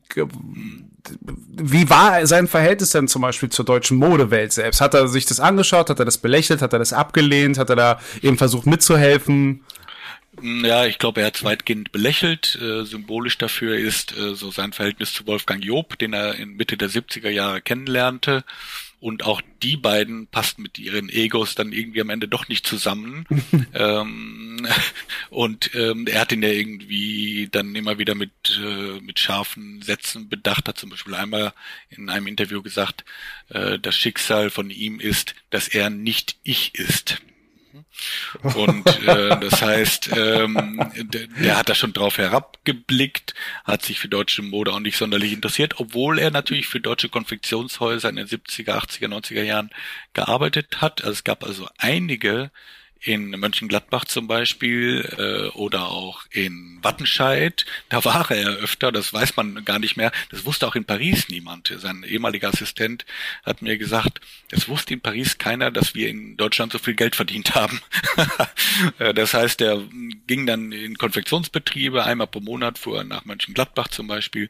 [1.19, 4.81] wie war sein Verhältnis denn zum Beispiel zur deutschen Modewelt selbst?
[4.81, 5.89] Hat er sich das angeschaut?
[5.89, 6.61] Hat er das belächelt?
[6.61, 7.57] Hat er das abgelehnt?
[7.57, 9.63] Hat er da eben versucht mitzuhelfen?
[10.41, 12.59] Ja, ich glaube, er hat weitgehend belächelt.
[12.61, 16.77] Äh, symbolisch dafür ist äh, so sein Verhältnis zu Wolfgang Job, den er in Mitte
[16.77, 18.43] der 70er Jahre kennenlernte.
[18.99, 23.25] Und auch die beiden passten mit ihren Egos dann irgendwie am Ende doch nicht zusammen.
[23.75, 24.67] ähm,
[25.29, 30.29] und ähm, er hat ihn ja irgendwie dann immer wieder mit, äh, mit scharfen Sätzen
[30.29, 31.53] bedacht, hat zum Beispiel einmal
[31.89, 33.05] in einem Interview gesagt,
[33.49, 37.21] äh, das Schicksal von ihm ist, dass er nicht ich ist.
[38.55, 44.07] Und äh, das heißt, ähm, der, der hat da schon drauf herabgeblickt, hat sich für
[44.07, 48.77] deutsche Mode auch nicht sonderlich interessiert, obwohl er natürlich für deutsche Konfektionshäuser in den 70er,
[48.77, 49.69] 80er, 90er Jahren
[50.13, 51.01] gearbeitet hat.
[51.01, 52.51] Also es gab also einige
[53.01, 57.65] in Mönchengladbach zum Beispiel äh, oder auch in Wattenscheid.
[57.89, 60.11] Da war er öfter, das weiß man gar nicht mehr.
[60.29, 61.73] Das wusste auch in Paris niemand.
[61.77, 63.05] Sein ehemaliger Assistent
[63.43, 64.21] hat mir gesagt,
[64.51, 67.81] es wusste in Paris keiner, dass wir in Deutschland so viel Geld verdient haben.
[68.99, 69.81] Äh, das heißt, er
[70.27, 74.49] ging dann in Konfektionsbetriebe, einmal pro Monat fuhr er nach Mönchengladbach zum Beispiel,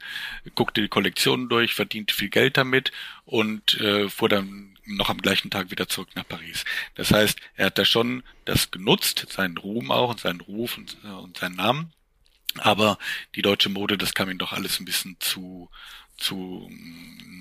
[0.56, 2.92] guckte die Kollektionen durch, verdiente viel Geld damit
[3.26, 6.66] und äh, fuhr dann noch am gleichen Tag wieder zurück nach Paris.
[6.96, 10.98] Das heißt, er hat da schon das genutzt, seinen Ruhm auch und seinen Ruf und,
[11.04, 11.92] äh, und seinen Namen.
[12.60, 12.98] Aber
[13.36, 15.70] die deutsche Mode, das kam ihm doch alles ein bisschen zu,
[16.18, 16.70] zu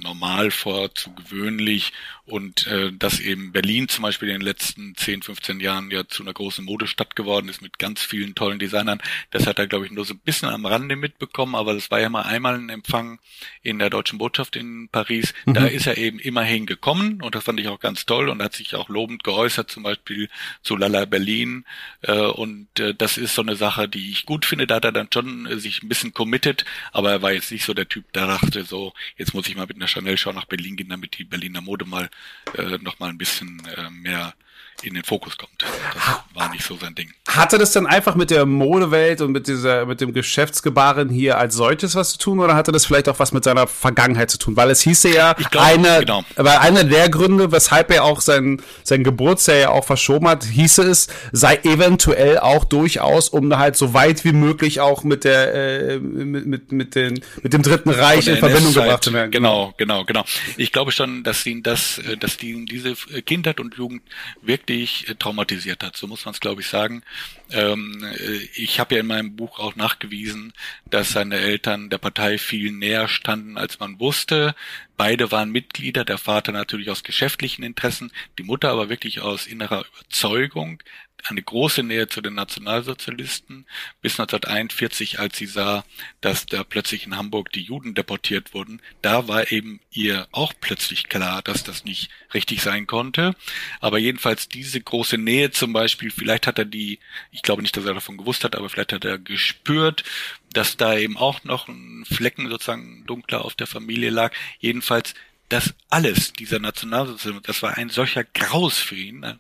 [0.03, 1.93] normal vor, zu gewöhnlich
[2.25, 6.23] und äh, dass eben Berlin zum Beispiel in den letzten 10, 15 Jahren ja zu
[6.23, 9.01] einer großen Modestadt geworden ist mit ganz vielen tollen Designern,
[9.31, 12.01] das hat er glaube ich nur so ein bisschen am Rande mitbekommen, aber das war
[12.01, 13.21] ja mal einmal ein Empfang
[13.63, 15.55] in der deutschen Botschaft in Paris, mhm.
[15.55, 18.55] da ist er eben immerhin gekommen und das fand ich auch ganz toll und hat
[18.55, 20.29] sich auch lobend geäußert, zum Beispiel
[20.63, 21.65] zu Lala Berlin
[22.03, 24.93] äh, und äh, das ist so eine Sache, die ich gut finde, da hat er
[24.93, 28.13] dann schon äh, sich ein bisschen committed, aber er war jetzt nicht so der Typ,
[28.13, 31.25] der dachte so, jetzt muss ich mal mit einer Chanel-Show nach Berlin gehen, damit die
[31.25, 32.11] Berliner Mode mal
[32.55, 34.35] äh, noch mal ein bisschen äh, mehr
[34.83, 35.65] in den Fokus kommt.
[35.95, 36.03] Das
[36.35, 37.11] war nicht so sein Ding.
[37.29, 41.55] Hatte das dann einfach mit der Modewelt und mit dieser, mit dem Geschäftsgebaren hier als
[41.55, 44.57] solches was zu tun oder hatte das vielleicht auch was mit seiner Vergangenheit zu tun?
[44.57, 46.25] Weil es hieße ja, glaub, eine, genau.
[46.37, 50.83] weil einer der Gründe, weshalb er auch sein, sein Geburtsjahr ja auch verschoben hat, hieße
[50.83, 55.99] es, sei eventuell auch durchaus, um halt so weit wie möglich auch mit der, äh,
[55.99, 59.31] mit, mit, mit den, mit dem Dritten Reich in Verbindung gebracht zu werden.
[59.31, 60.25] Genau, genau, genau.
[60.57, 64.03] Ich glaube schon, dass ihn das, äh, dass die, diese Kindheit und Jugend
[64.43, 65.97] wirklich wirklich traumatisiert hat.
[65.97, 67.03] So muss man es, glaube ich, sagen.
[67.51, 70.53] Ähm, äh, ich habe ja in meinem Buch auch nachgewiesen,
[70.91, 74.55] dass seine Eltern der Partei viel näher standen, als man wusste.
[74.97, 79.85] Beide waren Mitglieder, der Vater natürlich aus geschäftlichen Interessen, die Mutter aber wirklich aus innerer
[79.87, 80.83] Überzeugung
[81.29, 83.67] eine große Nähe zu den Nationalsozialisten
[84.01, 85.85] bis 1941, als sie sah,
[86.21, 88.81] dass da plötzlich in Hamburg die Juden deportiert wurden.
[89.03, 93.35] Da war eben ihr auch plötzlich klar, dass das nicht richtig sein konnte.
[93.81, 96.99] Aber jedenfalls diese große Nähe zum Beispiel, vielleicht hat er die,
[97.31, 100.05] ich glaube nicht, dass er davon gewusst hat, aber vielleicht hat er gespürt,
[100.53, 104.33] dass da eben auch noch ein Flecken sozusagen dunkler auf der Familie lag.
[104.59, 105.15] Jedenfalls
[105.49, 109.39] das alles, dieser Nationalsozialismus, das war ein solcher Graus für ihn,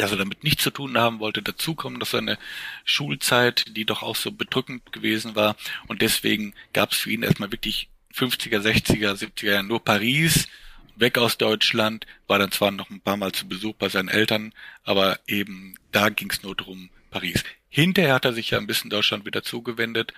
[0.00, 1.42] dass er damit nichts zu tun haben wollte.
[1.42, 2.38] Dazu kommen, dass seine
[2.84, 5.56] Schulzeit, die doch auch so bedrückend gewesen war.
[5.88, 10.48] Und deswegen gab es für ihn erstmal wirklich 50er, 60er, 70er Jahre nur Paris,
[10.96, 14.52] weg aus Deutschland, war dann zwar noch ein paar Mal zu Besuch bei seinen Eltern,
[14.84, 17.44] aber eben da ging es nur drum Paris.
[17.68, 20.12] Hinterher hat er sich ja ein bisschen Deutschland wieder zugewendet.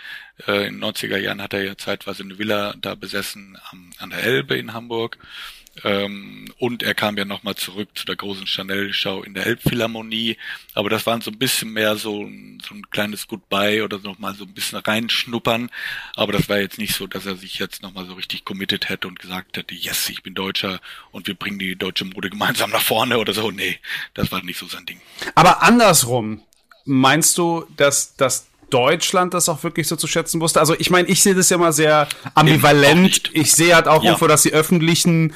[0.47, 3.59] Äh, in den 90er Jahren hat er ja zeitweise eine Villa da besessen
[3.99, 5.19] an der Elbe in Hamburg
[5.85, 10.37] Ähm, und er kam ja nochmal zurück zu der großen Chanel-Show in der Elbphilharmonie.
[10.75, 12.29] Aber das waren so ein bisschen mehr so,
[12.63, 15.71] so ein kleines Goodbye oder nochmal so ein bisschen reinschnuppern.
[16.15, 19.09] Aber das war jetzt nicht so, dass er sich jetzt nochmal so richtig committed hätte
[19.09, 22.83] und gesagt hätte, yes, ich bin Deutscher und wir bringen die deutsche Mode gemeinsam nach
[22.83, 23.51] vorne oder so.
[23.51, 23.79] Nee,
[24.15, 25.01] das war nicht so sein Ding.
[25.35, 26.43] Aber andersrum,
[26.85, 30.59] meinst du, dass, dass Deutschland das auch wirklich so zu schätzen wusste.
[30.61, 33.31] Also ich meine, ich sehe das ja mal sehr ambivalent.
[33.35, 34.11] Ich sehe halt auch ja.
[34.11, 35.35] irgendwo, dass die öffentlichen,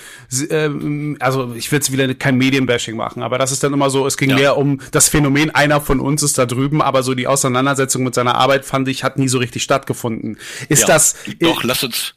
[0.50, 4.06] ähm, also ich will jetzt wieder kein Medienbashing machen, aber das ist dann immer so,
[4.06, 4.36] es ging ja.
[4.36, 8.14] mehr um das Phänomen, einer von uns ist da drüben, aber so die Auseinandersetzung mit
[8.14, 10.38] seiner Arbeit, fand ich, hat nie so richtig stattgefunden.
[10.68, 10.86] Ist ja.
[10.86, 11.16] das...
[11.40, 12.14] Doch, lass uns...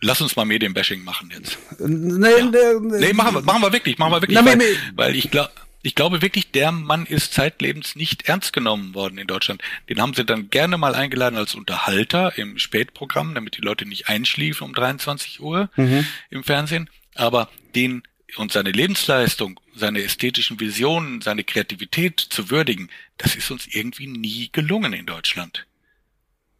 [0.00, 1.56] Lass uns mal Medienbashing machen jetzt.
[1.78, 2.44] Nee, ja.
[2.44, 4.60] nee, nee, machen wir, machen wir wirklich, machen wir wirklich, Na, weil,
[4.96, 5.50] weil ich glaube,
[5.84, 9.62] ich glaube wirklich, der Mann ist zeitlebens nicht ernst genommen worden in Deutschland.
[9.90, 14.08] Den haben sie dann gerne mal eingeladen als Unterhalter im Spätprogramm, damit die Leute nicht
[14.08, 16.06] einschliefen um 23 Uhr mhm.
[16.30, 16.88] im Fernsehen.
[17.14, 18.02] Aber den
[18.36, 24.48] und seine Lebensleistung, seine ästhetischen Visionen, seine Kreativität zu würdigen, das ist uns irgendwie nie
[24.52, 25.66] gelungen in Deutschland.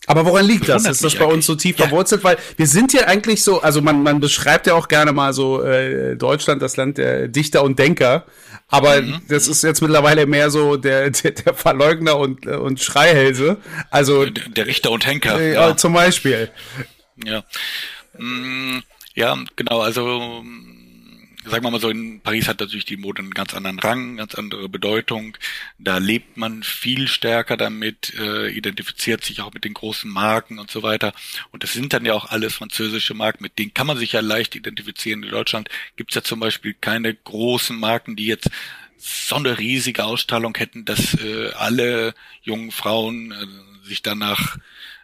[0.07, 0.87] Aber woran liegt das?
[0.87, 1.87] Ist das bei uns so tief ja.
[1.87, 2.25] verwurzelt?
[2.25, 5.63] Weil wir sind ja eigentlich so, also man, man beschreibt ja auch gerne mal so
[5.63, 8.27] äh, Deutschland, das Land der Dichter und Denker.
[8.69, 9.23] Aber mhm.
[9.29, 13.59] das ist jetzt mittlerweile mehr so der, der, der Verleugner und, und Schreihälse.
[13.91, 15.41] Also der, der Richter und Henker.
[15.41, 15.77] Äh, ja.
[15.77, 16.51] Zum Beispiel.
[17.25, 17.45] Ja.
[18.19, 18.81] Mm,
[19.15, 19.81] ja, genau.
[19.81, 20.43] Also
[21.47, 24.35] sagen wir mal so, in Paris hat natürlich die Mode einen ganz anderen Rang, ganz
[24.35, 25.37] andere Bedeutung.
[25.79, 30.71] Da lebt man viel stärker damit, äh, identifiziert sich auch mit den großen Marken und
[30.71, 31.13] so weiter.
[31.51, 34.21] Und das sind dann ja auch alles französische Marken, mit denen kann man sich ja
[34.21, 35.23] leicht identifizieren.
[35.23, 38.51] In Deutschland gibt's ja zum Beispiel keine großen Marken, die jetzt
[38.97, 44.57] so eine riesige Ausstrahlung hätten, dass äh, alle jungen Frauen äh, sich danach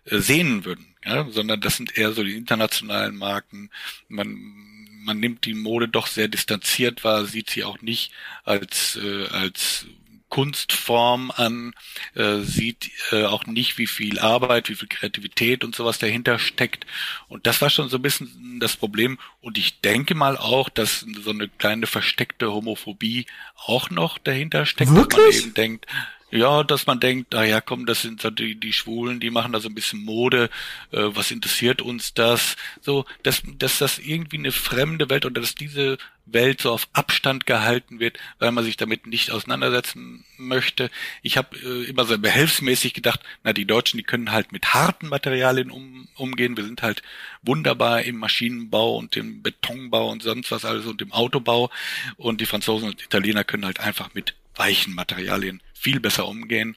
[0.05, 0.86] äh, sehnen würden.
[1.05, 3.70] Ja, sondern das sind eher so die internationalen Marken.
[4.09, 4.70] Man
[5.03, 8.12] man nimmt die Mode doch sehr distanziert wahr, sieht sie auch nicht
[8.44, 9.86] als, äh, als
[10.30, 11.74] Kunstform an,
[12.14, 16.86] äh, sieht äh, auch nicht, wie viel Arbeit, wie viel Kreativität und sowas dahinter steckt.
[17.28, 19.18] Und das war schon so ein bisschen das Problem.
[19.40, 23.26] Und ich denke mal auch, dass so eine kleine versteckte Homophobie
[23.57, 25.26] auch noch dahinter steckt, Wirklich?
[25.26, 25.86] dass man eben denkt,
[26.31, 29.53] ja, dass man denkt, ah ja, komm, das sind so die, die Schwulen, die machen
[29.53, 30.51] da so ein bisschen Mode,
[30.93, 32.57] äh, was interessiert uns das?
[32.81, 37.47] So, dass, dass das irgendwie eine fremde Welt oder dass diese Welt so auf Abstand
[37.47, 40.91] gehalten wird, weil man sich damit nicht auseinandersetzen möchte.
[41.22, 45.09] Ich habe äh, immer so behelfsmäßig gedacht, na, die Deutschen, die können halt mit harten
[45.09, 46.57] Materialien um, umgehen.
[46.57, 47.03] Wir sind halt
[47.43, 51.70] wunderbar im Maschinenbau und im Betonbau und sonst was alles und im Autobau.
[52.16, 56.76] Und die Franzosen und Italiener können halt einfach mit weichen Materialien viel besser umgehen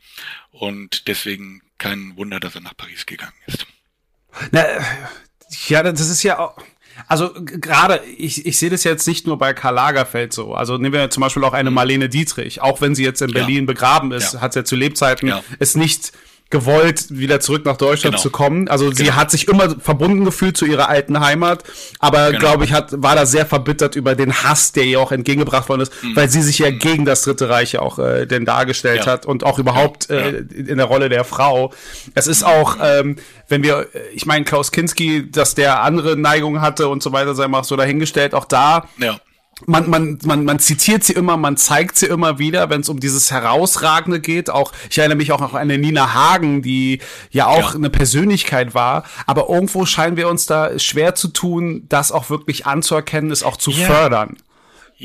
[0.51, 3.65] und deswegen kein Wunder, dass er nach Paris gegangen ist.
[4.51, 4.63] Na,
[5.67, 6.57] ja, das ist ja auch,
[7.07, 10.53] also gerade, ich, ich sehe das jetzt nicht nur bei Karl Lagerfeld so.
[10.53, 11.75] Also nehmen wir zum Beispiel auch eine mhm.
[11.75, 12.61] Marlene Dietrich.
[12.61, 13.65] Auch wenn sie jetzt in Berlin ja.
[13.65, 14.41] begraben ist, ja.
[14.41, 15.43] hat sie ja zu Lebzeiten ja.
[15.59, 16.13] es nicht
[16.53, 18.21] gewollt, wieder zurück nach Deutschland genau.
[18.21, 18.67] zu kommen.
[18.69, 18.95] Also genau.
[18.95, 21.63] sie hat sich immer verbunden gefühlt zu ihrer alten Heimat,
[21.99, 22.39] aber genau.
[22.39, 25.81] glaube ich, hat, war da sehr verbittert über den Hass, der ihr auch entgegengebracht worden
[25.81, 26.15] ist, mhm.
[26.15, 26.77] weil sie sich ja mhm.
[26.77, 29.13] gegen das Dritte Reich auch äh, denn dargestellt ja.
[29.13, 30.17] hat und auch überhaupt ja.
[30.17, 31.73] Äh, in der Rolle der Frau.
[32.13, 33.17] Es ist auch, ähm,
[33.49, 37.33] wenn wir, äh, ich meine, Klaus Kinski, dass der andere Neigungen hatte und so weiter,
[37.33, 39.17] sei mal so dahingestellt, auch da ja
[39.65, 42.99] man, man, man, man zitiert sie immer, man zeigt sie immer wieder, wenn es um
[42.99, 44.49] dieses Herausragende geht.
[44.49, 46.99] Auch ich erinnere mich auch an eine Nina Hagen, die
[47.31, 47.75] ja auch ja.
[47.75, 49.03] eine Persönlichkeit war.
[49.25, 53.57] Aber irgendwo scheinen wir uns da schwer zu tun, das auch wirklich anzuerkennen, es auch
[53.57, 53.87] zu ja.
[53.87, 54.37] fördern.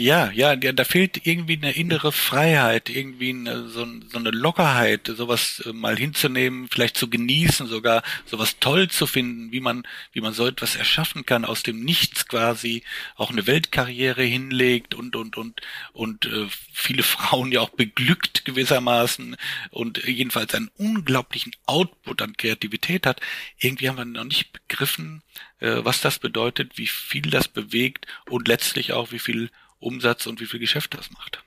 [0.00, 5.08] Ja, ja, ja, da fehlt irgendwie eine innere Freiheit, irgendwie eine, so, so eine Lockerheit,
[5.08, 9.82] sowas äh, mal hinzunehmen, vielleicht zu genießen, sogar sowas toll zu finden, wie man,
[10.12, 12.84] wie man so etwas erschaffen kann, aus dem Nichts quasi
[13.16, 19.34] auch eine Weltkarriere hinlegt und und und und äh, viele Frauen ja auch beglückt gewissermaßen
[19.72, 23.20] und jedenfalls einen unglaublichen Output an Kreativität hat.
[23.58, 25.24] Irgendwie haben wir noch nicht begriffen,
[25.58, 30.40] äh, was das bedeutet, wie viel das bewegt und letztlich auch wie viel Umsatz und
[30.40, 31.42] wie viel Geschäft das macht.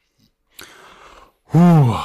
[1.52, 1.96] Puh.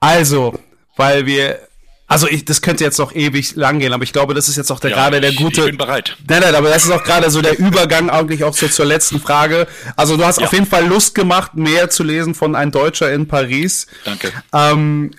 [0.00, 0.58] Also,
[0.96, 1.66] weil wir
[2.08, 4.70] also ich, das könnte jetzt noch ewig lang gehen, aber ich glaube, das ist jetzt
[4.70, 5.62] auch der ja, gerade der gute.
[5.62, 6.16] Ich bin bereit.
[6.28, 9.20] Nein, nein, aber das ist auch gerade so der Übergang eigentlich auch so zur letzten
[9.20, 9.66] Frage.
[9.96, 10.46] Also du hast ja.
[10.46, 13.88] auf jeden Fall Lust gemacht, mehr zu lesen von ein Deutscher in Paris.
[14.04, 14.32] Danke.
[14.52, 15.10] Ähm,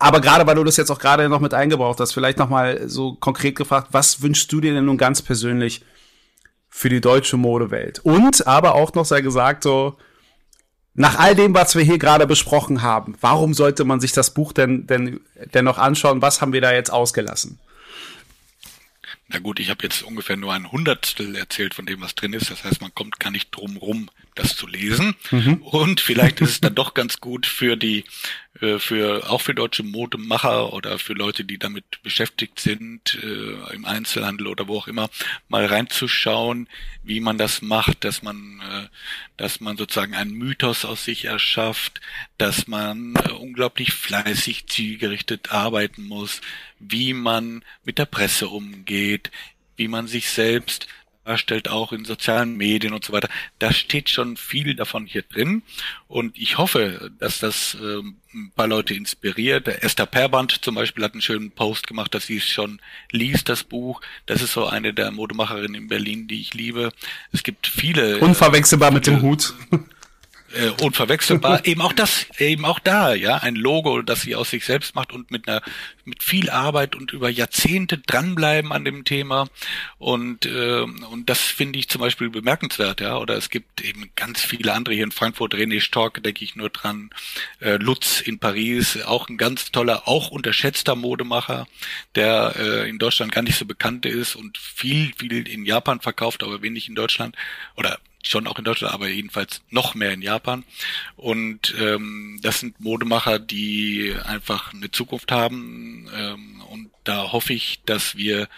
[0.00, 2.88] aber gerade weil du das jetzt auch gerade noch mit eingebraucht hast, vielleicht noch mal
[2.88, 5.82] so konkret gefragt, was wünschst du dir denn nun ganz persönlich
[6.76, 8.00] für die deutsche Modewelt.
[8.00, 9.96] Und aber auch noch sei gesagt, so,
[10.94, 14.52] nach all dem, was wir hier gerade besprochen haben, warum sollte man sich das Buch
[14.52, 15.20] denn, denn,
[15.54, 16.20] denn noch anschauen?
[16.20, 17.60] Was haben wir da jetzt ausgelassen?
[19.28, 22.50] na gut, ich habe jetzt ungefähr nur ein Hundertstel erzählt von dem, was drin ist.
[22.50, 25.16] Das heißt, man kommt gar nicht drum rum, das zu lesen.
[25.30, 25.54] Mhm.
[25.62, 28.04] Und vielleicht ist es dann doch ganz gut für die,
[28.60, 33.84] äh, für auch für deutsche Modemacher oder für Leute, die damit beschäftigt sind, äh, im
[33.84, 35.10] Einzelhandel oder wo auch immer,
[35.48, 36.68] mal reinzuschauen,
[37.02, 38.88] wie man das macht, dass man, äh,
[39.36, 42.00] dass man sozusagen einen Mythos aus sich erschafft,
[42.38, 46.40] dass man unglaublich fleißig zielgerichtet arbeiten muss,
[46.78, 49.30] wie man mit der Presse umgeht,
[49.76, 50.86] wie man sich selbst
[51.24, 53.28] darstellt, auch in sozialen Medien und so weiter.
[53.58, 55.62] Da steht schon viel davon hier drin.
[56.08, 58.00] Und ich hoffe, dass das äh,
[58.34, 59.66] ein paar Leute inspiriert.
[59.66, 63.48] Der Esther Perband zum Beispiel hat einen schönen Post gemacht, dass sie es schon liest,
[63.48, 64.00] das Buch.
[64.26, 66.90] Das ist so eine der Modemacherinnen in Berlin, die ich liebe.
[67.32, 68.18] Es gibt viele.
[68.18, 69.54] Unverwechselbar äh, mit dem Hut
[70.54, 71.64] äh, unverwechselbar.
[71.66, 75.12] eben auch das, eben auch da, ja, ein Logo, das sie aus sich selbst macht
[75.12, 75.62] und mit einer,
[76.04, 79.48] mit viel Arbeit und über Jahrzehnte dranbleiben an dem Thema.
[79.98, 83.18] Und äh, und das finde ich zum Beispiel bemerkenswert, ja.
[83.18, 86.70] Oder es gibt eben ganz viele andere hier in Frankfurt, René Stork, denke ich nur
[86.70, 87.10] dran,
[87.60, 91.66] äh, Lutz in Paris, auch ein ganz toller, auch unterschätzter Modemacher,
[92.14, 96.42] der äh, in Deutschland gar nicht so bekannt ist und viel, viel in Japan verkauft,
[96.42, 97.36] aber wenig in Deutschland
[97.76, 97.98] oder
[98.28, 100.64] schon auch in Deutschland, aber jedenfalls noch mehr in Japan.
[101.16, 106.08] Und ähm, das sind Modemacher, die einfach eine Zukunft haben.
[106.14, 108.48] Ähm, und da hoffe ich, dass wir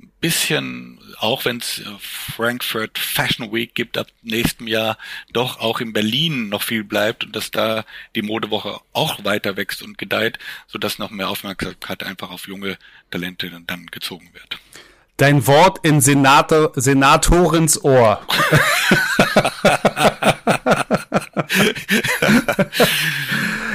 [0.00, 4.98] ein bisschen, auch wenn es Frankfurt Fashion Week gibt ab nächstem Jahr,
[5.32, 7.84] doch auch in Berlin noch viel bleibt und dass da
[8.14, 12.76] die Modewoche auch weiter wächst und gedeiht, sodass noch mehr Aufmerksamkeit einfach auf junge
[13.10, 14.58] Talente dann gezogen wird.
[15.16, 18.20] Dein Wort in Senator, Senatorens Ohr.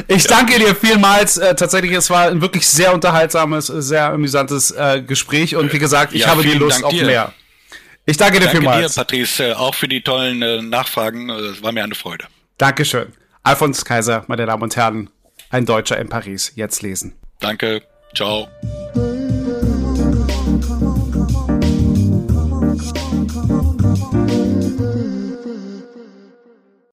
[0.07, 1.37] ich danke dir vielmals.
[1.37, 6.13] Äh, tatsächlich, es war ein wirklich sehr unterhaltsames, sehr amüsantes äh, Gespräch und wie gesagt,
[6.13, 7.05] ich ja, habe die Lust Dank auf dir.
[7.05, 7.33] mehr.
[8.05, 8.95] Ich danke dir danke vielmals.
[8.95, 11.29] Danke dir, Patrice, äh, auch für die tollen äh, Nachfragen.
[11.29, 12.25] Es war mir eine Freude.
[12.57, 13.13] Dankeschön.
[13.43, 15.09] Alfons Kaiser, meine Damen und Herren,
[15.49, 16.51] ein Deutscher in Paris.
[16.55, 17.15] Jetzt lesen.
[17.39, 17.81] Danke.
[18.13, 18.49] Ciao.